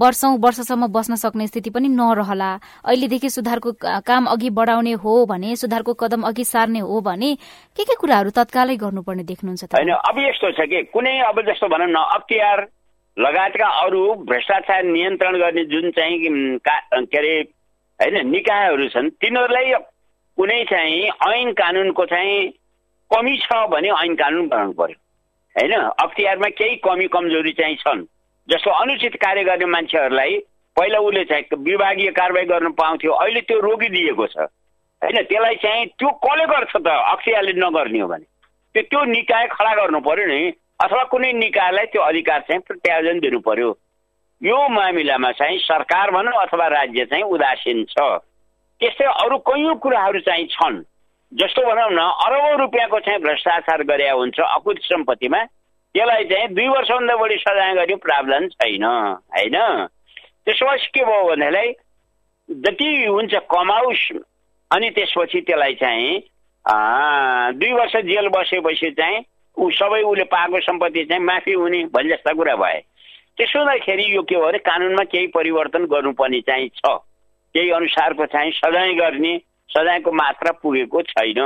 वर्षौं 0.03 0.38
वर्षसम्म 0.40 0.87
बस्न 0.88 1.14
सक्ने 1.20 1.46
स्थिति 1.46 1.70
पनि 1.70 1.88
नरहला। 1.92 2.50
अहिलेदेखि 2.83 3.29
सुधारको 3.31 3.72
काम 4.09 4.24
अघि 4.35 4.50
बढाउने 4.50 4.92
हो 5.05 5.14
भने 5.29 5.57
सुधारको 5.62 5.92
कदम 6.00 6.22
अघि 6.27 6.44
सार्ने 6.44 6.81
हो 6.81 7.00
भने 7.00 7.35
के 7.77 7.85
के 7.85 7.94
कुराहरू 8.00 8.31
तत्कालै 8.35 8.77
गर्नुपर्ने 8.83 9.24
देख्नुहुन्छ 9.31 9.64
होइन 9.77 9.92
अब 9.92 10.18
यस्तो 10.18 10.50
छ 10.57 10.66
कि 10.66 10.83
कुनै 10.90 11.18
अब 11.29 11.40
जस्तो 11.46 11.68
भनौँ 11.68 11.90
न 11.92 12.00
अख्तियार 12.16 12.66
लगायतका 13.16 13.68
अरू 13.85 14.03
भ्रष्टाचार 14.27 14.83
नियन्त्रण 14.85 15.38
गर्ने 15.38 15.64
जुन 15.70 15.90
चाहिँ 15.92 16.18
के 16.64 17.18
अरे 17.18 17.35
होइन 18.00 18.28
निकायहरू 18.28 18.88
छन् 18.88 19.11
तिनीहरूलाई 19.22 19.72
कुनै 20.38 20.64
चाहिँ 20.64 21.11
ऐन 21.30 21.52
कानुनको 21.52 22.04
चाहिँ 22.07 22.50
कमी 23.11 23.37
छ 23.38 23.66
भने 23.70 23.88
ऐन 24.02 24.14
कानुन 24.14 24.48
बनाउनु 24.48 24.72
पर्यो। 24.72 24.96
होइन 25.57 25.72
अख्तियारमा 26.02 26.48
केही 26.59 26.76
कमी 26.83 27.07
कमजोरी 27.09 27.52
चाहिँ 27.52 27.76
छन्। 27.76 28.02
जस्तो 28.48 28.70
अनुचित 28.70 29.14
कार्य 29.16 29.44
गर्ने 29.44 29.66
मान्छेहरूलाई 29.66 30.38
पहिला 30.76 30.98
उसले 30.98 31.24
चाहिँ 31.24 31.62
विभागीय 31.62 32.11
कारवाही 32.11 32.46
गर्न 32.46 32.70
पाउँथ्यो 32.72 33.12
अहिले 33.12 33.40
त्यो 33.40 33.61
रोकिदिएको 33.61 34.26
छ। 34.26 34.37
होइन 35.02 35.22
त्यसलाई 35.22 35.54
चाहिँ 35.54 35.87
त्यो 35.87 36.09
कसले 36.24 36.44
गर्छ 36.46 36.72
त? 36.76 36.88
अख्तियारले 36.88 37.52
नगर्ने 37.52 38.00
हो 38.00 38.09
भने। 38.09 38.26
त्यो 38.74 38.83
त्यो 38.83 39.04
निकाय 39.04 39.46
खडा 39.54 39.72
गर्नु 39.74 40.00
पर्यो 40.00 40.26
नि 40.26 40.40
अथवा 40.83 41.02
कुनै 41.04 41.33
निकायलाई 41.33 41.87
त्यो 41.87 42.02
अधिकार 42.02 42.40
चाहिँ 42.40 42.61
प्रत्यायोजन 42.66 43.18
दिनु 43.20 43.38
पर्यो। 43.38 43.70
यो 44.44 44.57
मामिलामा 44.68 45.30
चाहिँ 45.33 45.59
सरकार 45.59 46.11
भनौँ 46.11 46.33
अथवा 46.42 46.66
राज्य 46.68 47.04
चाहिँ 47.04 47.24
उदासीन 47.33 47.85
छ। 47.88 47.96
त्यस्तै 48.80 49.04
अरू 49.04 49.38
कैयौँ 49.40 49.74
कुराहरू 49.80 50.20
चाहिँ 50.20 50.46
छन्। 50.52 50.83
जस्तो 51.33 51.62
भनौँ 51.64 51.90
न 51.90 52.00
अरबौँ 52.24 52.57
रुपियाँको 52.59 52.98
चाहिँ 53.00 53.20
भ्रष्टाचार 53.20 53.83
गरे 53.88 54.11
हुन्छ 54.11 54.40
अकुत 54.40 54.78
सम्पत्तिमा। 54.85 55.40
त्यसलाई 55.94 56.24
चाहिँ 56.24 56.48
दुई 56.54 56.68
वर्षभन्दा 56.68 57.16
बढी 57.16 57.37
सजाय 57.40 57.74
गर्ने 57.74 57.96
प्रावधान 58.04 58.48
छैन 58.48 58.85
होइन? 58.85 59.57
त्यसपछि 60.44 60.88
के 60.94 61.04
भयो 61.04 61.24
भनेलाई 61.24 61.72
जति 62.48 62.88
हुन्छ 63.09 63.35
कमाउस 63.50 64.09
अनि 64.70 64.90
त्यसपछि 64.90 65.40
त्यसलाई 65.40 65.74
चाहिँ 65.80 66.20
दुई 67.59 67.72
वर्ष 67.72 67.96
जेल 68.04 68.28
बसेपछि 68.28 68.90
चाहिँ 68.90 69.24
ऊ 69.57 69.70
सबै 69.70 70.02
उसले 70.02 70.24
पाएको 70.28 70.61
सम्पत्ति 70.61 71.04
चाहिँ 71.04 71.22
माफी 71.24 71.52
हुने 71.52 71.85
भन्ने 71.94 72.12
जस्ता 72.12 72.33
कुरा 72.33 72.57
भए। 72.57 72.83
त्यसो 73.38 73.58
हुँदाखेरि 73.58 74.04
यो 74.14 74.22
के 74.22 74.34
भयो 74.34 74.46
भने 74.46 74.58
कानुनमा 74.58 75.04
केही 75.04 75.26
परिवर्तन 75.34 75.84
गर्नुपर्ने 75.90 76.40
चाहिँ 76.40 76.68
छ। 76.68 76.98
केही 77.54 77.70
अनुसारको 77.70 78.26
चाहिँ 78.26 78.52
सजाय 78.52 78.94
गर्ने 78.94 79.36
सजायको 79.70 80.12
मात्रा 80.12 80.52
पुगेको 80.62 81.02
छैन। 81.02 81.40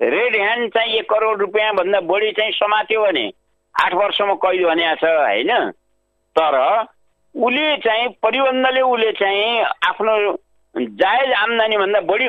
रेड 0.00 0.36
ह्यान्ड 0.36 0.70
चाहिँ 0.74 0.94
एक 0.98 1.10
करोड 1.10 1.40
रुपियाँभन्दा 1.40 2.00
बढी 2.06 2.30
चाहिँ 2.32 2.52
समात्यो 2.52 3.02
भने 3.02 3.26
आठ 3.74 3.94
वर्षमा 3.94 4.34
कैद 4.44 4.64
भने 4.66 4.94
छ 4.94 5.04
होइन? 5.04 5.70
तर 6.36 6.54
उसले 7.34 7.76
चाहिँ 7.82 8.08
परिबन्धले 8.22 8.80
उसले 8.80 9.12
चाहिँ 9.12 9.62
आफ्नो 9.88 10.14
जायज 10.74 11.32
आम्दानीभन्दा 11.34 12.00
बढी 12.10 12.28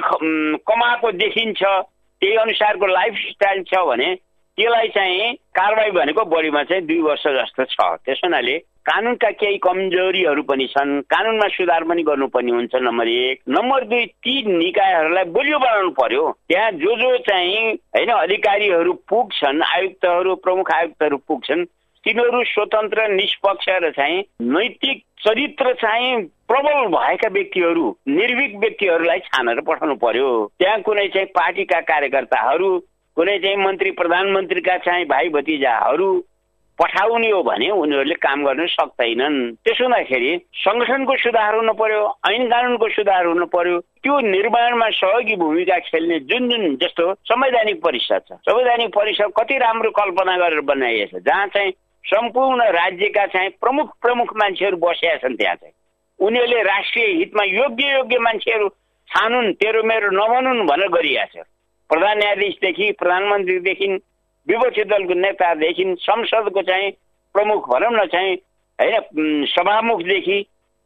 कमाएको 0.66 1.12
देखिन्छ। 1.12 1.62
त्यही 1.64 2.36
अनुसारको 2.38 2.86
लाइफ 2.88 3.14
स्टाइल 3.30 3.64
छ 3.64 3.82
भने 3.86 4.14
त्यसलाई 4.16 4.88
चाहिँ 4.88 5.34
कारवाही 5.56 5.92
भनेको 5.92 6.26
बढीमा 6.26 6.64
चाहिँ 6.64 6.86
दुई 6.86 7.02
वर्ष 7.02 7.28
जस्तो 7.28 7.64
छ। 7.66 7.78
त्यस 8.06 8.22
हुनाले 8.24 8.58
कानुनका 8.86 9.30
केही 9.32 9.58
कमजोरीहरू 9.58 10.42
पनि 10.42 10.66
छन् 10.68 11.02
कानुनमा 11.10 11.48
सुधार 11.48 11.84
पनि 11.84 12.04
गर्नुपर्ने 12.04 12.52
हुन्छ 12.52 12.76
नम्बर 12.76 13.08
एक। 13.08 13.40
नम्बर 13.50 13.86
दुई 13.86 14.06
ती 14.06 14.34
निकायहरूलाई 14.58 15.24
बलियो 15.36 15.60
बनाउनु 15.60 15.90
पर्यो। 15.90 16.24
त्यहाँ 16.50 16.72
जो 16.72 16.96
जो 16.96 17.18
चाहिँ 17.18 17.74
होइन 17.96 18.10
अधिकारीहरू 18.10 18.94
पुग्छन् 19.10 19.62
आयुक्तहरू 19.62 20.36
प्रमुख 20.36 20.72
आयुक्तहरू 20.72 21.18
पुग्छन् 21.28 21.66
तिनीहरू 22.06 22.44
स्वतन्त्र 22.44 23.08
निष्पक्ष 23.10 23.70
र 23.70 23.92
चाहिँ 23.92 24.24
नैतिक 24.54 25.04
चरित्र 25.26 25.74
चाहिँ 25.74 26.22
प्रबल 26.48 26.86
भएका 26.94 27.30
व्यक्तिहरू 27.34 27.86
निर्विक 28.08 28.56
व्यक्तिहरूलाई 28.56 29.20
छानेर 29.20 29.62
पठाउनु 29.62 29.96
पर्यो। 29.96 30.30
त्यहाँ 30.60 30.82
कुनै 30.82 31.08
चाहिँ 31.08 31.28
पार्टीका 31.36 31.80
कार्यकर्ताहरू 31.90 32.70
कुनै 33.18 33.38
चाहिँ 33.40 33.58
मन्त्री 33.58 33.92
प्रधानमन्त्रीका 33.92 34.78
चाहिँ 34.78 35.06
भाइ 35.06 35.30
भतिजाहरू 35.30 36.10
पठाउने 36.80 37.30
हो 37.32 37.42
भने 37.44 37.70
उनीहरूले 37.72 38.16
काम 38.20 38.44
गर्न 38.46 38.66
सक्दैनन्। 38.68 39.36
त्यसो 39.64 39.84
हुँदाखेरि 39.84 40.32
सङ्गठनको 40.60 41.16
सुधार 41.18 41.56
हुनु 41.56 41.74
पर्यो 41.74 42.02
ऐन 42.30 42.44
कानुनको 42.52 42.90
सुधार 42.96 43.26
हुनु 43.26 43.46
पर्यो 43.48 43.80
त्यो 44.04 44.20
निर्माणमा 44.20 44.90
सहयोगी 45.00 45.36
भूमिका 45.36 45.78
खेल्ने 45.88 46.20
जुन 46.30 46.50
जुन 46.50 46.76
जस्तो 46.84 47.14
संवैधानिक 47.32 47.82
परिषद 47.84 48.22
छ। 48.28 48.40
संवैधानिक 48.44 48.90
परिषद 48.96 49.32
कति 49.40 49.58
राम्रो 49.58 49.92
कल्पना 49.92 50.38
गरेर 50.38 50.62
बनाइएको 50.68 51.20
छ। 51.20 51.24
जहाँ 51.24 51.48
चाहिँ 51.48 51.72
सम्पूर्ण 52.06 52.64
राज्यका 52.72 53.26
चाहिँ 53.26 53.50
प्रमुख 53.62 53.96
प्रमुख 54.02 54.36
मान्छेहरू 54.38 54.78
बसेका 54.78 55.16
छन् 55.24 55.38
त्यहाँ 55.38 55.56
चाहिँ। 55.56 55.74
उनीहरूले 56.20 56.62
राष्ट्रिय 56.64 57.08
हितमा 57.18 57.44
योग्य 57.44 57.94
योग्य 57.94 58.20
मान्छेहरू 58.20 58.68
छानुन् 59.10 59.54
तेरो 59.54 59.84
मेरो 59.84 60.10
नभनुन् 60.12 60.68
भनेर 60.68 60.90
गरिरहेको 60.92 61.44
छ। 61.44 61.48
प्रधान 61.90 62.18
न्यायाधीशदेखि 62.18 62.92
प्रधानमन्त्रीदेखि 63.00 63.88
विपक्षी 64.48 64.84
दलको 64.84 65.14
नेतादेखि 65.14 65.84
संसदको 66.00 66.62
चाहिँ 66.62 66.92
प्रमुख 67.36 67.70
भनौँ 67.70 67.92
न 67.94 68.06
चाहिँ 68.14 68.36
होइन 68.80 69.46
सभामुखदेखि 69.50 70.42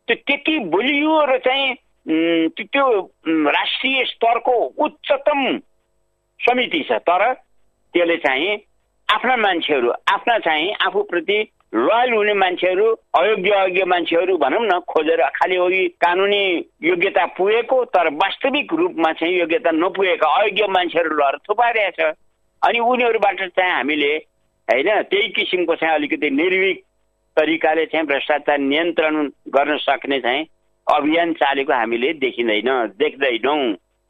त्यो 0.08 0.16
त्यति 0.28 0.60
बलियो 0.74 1.26
र 1.26 1.38
चाहिँ 1.46 1.76
त्यो 2.58 2.86
राष्ट्रिय 3.28 4.04
स्तरको 4.06 4.54
उच्चतम 4.86 5.58
समिति 6.40 6.84
छ। 6.90 7.00
तर 7.04 7.34
त्यसले 7.94 8.18
चाहिँ 8.18 8.58
आफ्ना 9.10 9.36
मान्छेहरू 9.38 9.92
आफ्ना 10.14 10.38
चाहिँ 10.40 10.74
आफूप्रति 10.88 11.38
लोयल 11.76 12.14
हुने 12.14 12.34
मान्छेहरू 12.34 12.86
अयोग्य 13.16 13.52
अयोग्य 13.52 13.86
मान्छेहरू 13.86 14.38
भनौँ 14.38 14.66
न 14.66 14.80
खोजेर 14.90 15.22
खालि 15.36 15.56
अघि 15.56 15.88
कानुनी 16.02 16.44
योग्यता 16.84 17.26
पुगेको 17.38 17.84
तर 17.86 18.10
वास्तविक 18.14 18.74
रूपमा 18.74 19.12
चाहिँ 19.14 19.40
योग्यता 19.40 19.72
नपुगेका 19.72 20.28
अयोग्य 20.38 20.68
मान्छेहरू 20.68 21.16
लगेर 21.16 21.38
थुपारिरहेछ। 21.50 22.00
अनि 22.68 22.80
उनीहरूबाट 22.80 23.42
चाहिँ 23.50 23.72
हामीले 23.72 24.14
होइन 24.68 25.02
त्यही 25.02 25.30
किसिमको 25.30 25.76
चाहिँ 25.76 25.96
अलिकति 25.96 26.30
निर्विक 26.30 26.84
तरिकाले 27.38 27.86
चाहिँ 27.86 28.06
भ्रष्टाचार 28.08 28.58
नियन्त्रण 28.58 29.16
गर्न 29.50 29.78
सक्ने 29.78 30.20
चाहिँ 30.20 30.46
अभियान 30.88 31.34
चालेको 31.34 31.74
हामीले 31.74 32.14
देखिँदैन 32.14 32.70
देख्दैनौँ। 33.00 33.62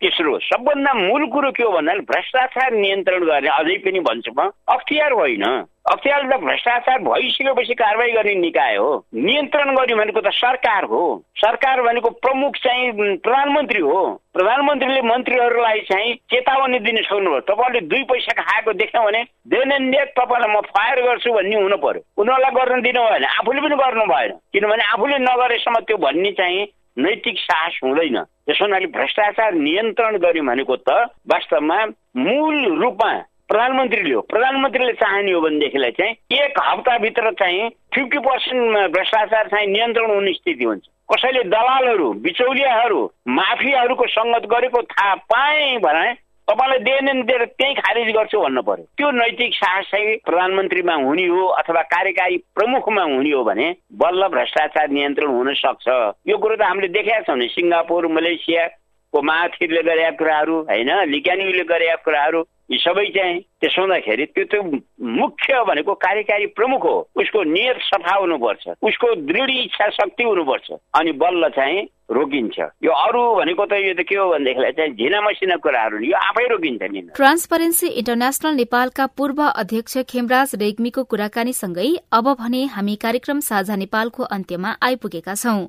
तेस्रो 0.01 0.37
सबभन्दा 0.39 0.93
मूल 0.93 1.25
कुरो 1.27 1.51
के 1.51 1.63
हो 1.63 1.71
भन्नाले 1.71 1.99
भ्रष्टाचार 2.07 2.71
नियन्त्रण 2.73 3.23
गर्ने 3.25 3.49
अझै 3.49 3.75
पनि 3.83 3.99
भन्छु 3.99 4.31
म। 4.31 4.47
अख्तियार 4.71 5.11
होइन। 5.11 5.43
अख्तियार 5.91 6.23
त 6.23 6.39
भ्रष्टाचार 6.39 6.99
भइसकेपछि 7.03 7.73
कारवाही 7.73 8.11
गर्ने 8.11 8.35
निकाय 8.35 8.75
हो। 8.75 8.91
नियन्त्रण 9.11 9.75
गर्ने 9.75 9.95
भनेको 9.95 10.21
त 10.21 10.31
सरकार 10.31 10.83
हो। 10.83 11.03
सरकार 11.35 11.81
भनेको 11.81 12.09
प्रमुख 12.23 12.55
चाहिँ 12.63 12.91
प्रधानमन्त्री 13.19 13.81
हो। 13.81 13.99
प्रधानमन्त्रीले 14.33 15.01
मन्त्रीहरूलाई 15.01 15.79
चाहिँ 15.91 16.15
चेतावनी 16.31 16.79
दिन 16.79 17.01
सक्नुभयो। 17.03 17.39
तपाईँले 17.51 17.81
दुई 17.91 18.03
पैसा 18.07 18.39
खाएको 18.39 18.73
देख्यो 18.79 19.03
भने 19.03 19.23
देन 19.51 19.91
तपाईँलाई 20.15 20.55
म 20.55 20.61
फायर 20.71 21.03
गर्छु 21.03 21.33
भन्ने 21.33 21.55
हुनु 21.59 21.77
पर्यो। 21.77 22.03
उनीहरूलाई 22.21 22.51
गर्न 22.55 22.81
दिनु 22.87 23.03
भएन 23.03 23.23
आफूले 23.35 23.61
पनि 23.61 23.75
गर्नु 23.75 24.05
भएन 24.15 24.31
किनभने 24.53 24.83
आफूले 24.95 25.17
नगरेसम्म 25.27 25.79
त्यो 25.83 25.97
भन्ने 25.97 26.31
चाहिँ 26.39 26.65
नैतिक 26.97 27.39
साहस 27.39 27.79
हुँदैन। 27.83 28.17
त्यसो 28.19 28.65
हुनाले 28.65 28.85
भ्रष्टाचार 28.87 29.53
नियन्त्रण 29.53 30.17
गर्यो 30.17 30.43
भनेको 30.43 30.75
त 30.75 30.89
वास्तवमा 31.29 31.85
मूल 32.17 32.57
रूपमा 32.81 33.11
प्रधानमन्त्रीले 33.49 34.13
हो। 34.13 34.21
प्रधानमन्त्रीले 34.21 34.93
चाहने 34.93 35.31
हो 35.31 35.41
भनेदेखिलाई 35.41 35.91
चाहिँ 35.91 36.39
एक 36.39 36.59
हप्ताभित्र 36.59 37.31
चाहिँ 37.31 37.69
फिफ्टी 37.93 38.17
पर्सेन्ट 38.19 38.91
भ्रष्टाचार 38.93 39.47
चाहिँ 39.47 39.67
नियन्त्रण 39.67 40.11
हुने 40.11 40.33
स्थिति 40.33 40.63
हुन्छ। 40.63 40.85
कसैले 41.13 41.43
दलालहरू 41.43 42.11
बिचौलियाहरू 42.21 42.99
माफियाहरूको 43.27 44.05
सङ्गत 44.07 44.45
गरेको 44.45 44.81
थाहा 44.81 45.15
पाएँ 45.33 45.77
भने 45.77 46.11
तपाईँलाई 46.49 46.79
दिएन 46.79 47.21
दिएर 47.25 47.45
त्यही 47.45 47.73
खारेज 47.73 48.15
गर्छु 48.15 48.39
भन्नु 48.41 48.61
पर्यो 48.61 48.85
त्यो 48.97 49.11
नैतिक 49.11 49.53
साहस 49.53 49.85
चाहिँ 49.85 50.15
प्रधानमन्त्रीमा 50.25 50.93
हुने 50.93 51.25
हो 51.27 51.45
अथवा 51.45 51.81
कार्यकारी 51.93 52.37
प्रमुखमा 52.57 53.03
हुने 53.03 53.31
हो 53.31 53.43
भने 53.43 53.75
बल्ल 53.93 54.27
भ्रष्टाचार 54.27 54.89
नियन्त्रण 54.89 55.29
हुन 55.29 55.53
सक्छ। 55.53 55.87
यो 56.27 56.37
कुरो 56.37 56.55
त 56.55 56.61
हामीले 56.61 56.87
देखेका 56.87 57.19
छौँ 57.21 57.37
नि। 57.37 57.47
सिङ्गापुर 57.47 58.07
मलेसियाको 58.07 59.21
महाथिरले 59.21 59.81
गरेका 59.83 60.11
कुराहरू 60.11 60.55
होइन? 60.61 60.89
लिक्यानीले 61.05 61.63
गरेका 61.63 61.95
कुराहरू 61.95 62.41
यी 62.69 62.77
सबै 62.77 63.05
चाहिँ 63.11 63.39
त्यसो 63.61 63.81
हुँदाखेरि 63.81 64.25
त्यो 64.27 64.45
त 64.45 64.81
मुख्य 65.19 65.63
भनेको 65.67 65.93
कार्यकारी 65.99 66.45
प्रमुख 66.53 66.83
हो 66.83 66.97
उसको 67.15 67.43
नियत 67.49 67.77
सफा 67.83 68.15
हुनुपर्छ 68.15 68.75
उसको 68.81 69.13
दृढ 69.25 69.49
इच्छा 69.51 69.89
शक्ति 69.91 70.23
हुनुपर्छ 70.23 70.71
अनि 70.99 71.11
बल्ल 71.17 71.49
चाहिँ 71.55 71.81
रोकिन्छ 72.11 72.59
यो 72.83 72.91
अरू 72.99 73.23
भनेको 73.35 73.65
त 73.65 73.79
यो 73.79 73.93
त 73.93 74.05
के 74.05 74.15
हो 74.15 74.29
भनेदेखिलाई 74.29 74.71
चाहिँ 74.71 74.93
झिना 74.95 75.21
मसिना 75.21 75.55
कुराहरू 75.65 75.99
यो 76.03 76.17
आफै 76.19 76.45
रोकिन्छ 76.47 76.91
नि 76.93 77.01
ट्रान्सपरेन्सी 77.15 77.87
इन्टरनेशनल 77.95 78.55
नेपालका 78.55 79.05
पूर्व 79.17 79.41
अध्यक्ष 79.45 79.97
खेमराज 80.09 80.55
रेग्मीको 80.61 81.03
कुराकानीसँगै 81.05 81.89
अब 82.13 82.33
भने 82.39 82.63
हामी 82.75 82.95
कार्यक्रम 83.01 83.39
साझा 83.49 83.75
नेपालको 83.83 84.29
अन्त्यमा 84.31 84.77
आइपुगेका 84.83 85.35
छौं 85.37 85.67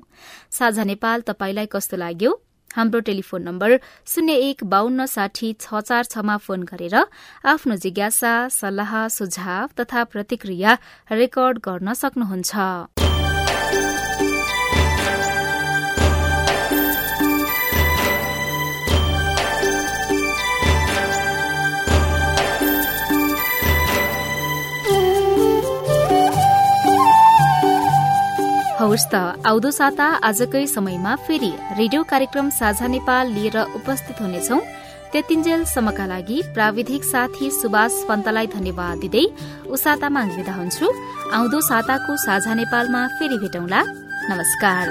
साझा 0.51 0.83
नेपाल 0.85 1.27
तपाईलाई 1.27 1.73
कस्तो 1.73 1.97
लाग्यो 1.97 2.37
हाम्रो 2.75 2.99
टेलिफोन 3.07 3.41
नम्बर 3.43 3.77
शून्य 4.07 4.33
एक 4.49 4.63
बान्न 4.71 5.05
साठी 5.05 5.53
छ 5.59 5.81
चार 5.87 6.03
छमा 6.13 6.37
फोन 6.45 6.63
गरेर 6.71 6.95
आफ्नो 7.45 7.75
जिज्ञासा 7.83 8.33
सल्लाह 8.51 9.07
सुझाव 9.17 9.67
तथा 9.79 10.03
प्रतिक्रिया 10.15 10.77
रेकर्ड 11.11 11.59
गर्न 11.67 11.93
सक्नुहुन्छ। 12.03 13.00
हवस् 28.81 29.05
त। 29.13 29.15
आउँदो 29.45 29.69
साता 29.71 30.05
आजकै 30.25 30.65
समयमा 30.65 31.13
फेरि 31.25 31.51
रेडियो 31.77 32.01
कार्यक्रम 32.01 32.49
साझा 32.49 32.87
नेपाल 32.87 33.25
लिएर 33.29 33.57
उपस्थित 33.77 34.17
हुनेछौ। 34.21 34.57
त्यतिन्जेलसम्मका 35.13 36.05
लागि 36.05 36.37
प्राविधिक 36.55 37.03
साथी 37.05 37.47
सुभाष 37.61 37.93
पन्तलाई 38.09 38.47
धन्यवाद 38.57 38.97
दिँदै 39.05 39.25
उसाता 39.69 40.07
माग्दा 40.09 40.53
हुन्छु। 40.57 40.85
आउँदो 41.29 41.59
साताको 41.61 42.11
साझा 42.25 42.53
नेपालमा 42.57 43.01
फेरि 43.21 43.37
भेटौँला। 43.37 43.81
नमस्कार। 44.31 44.85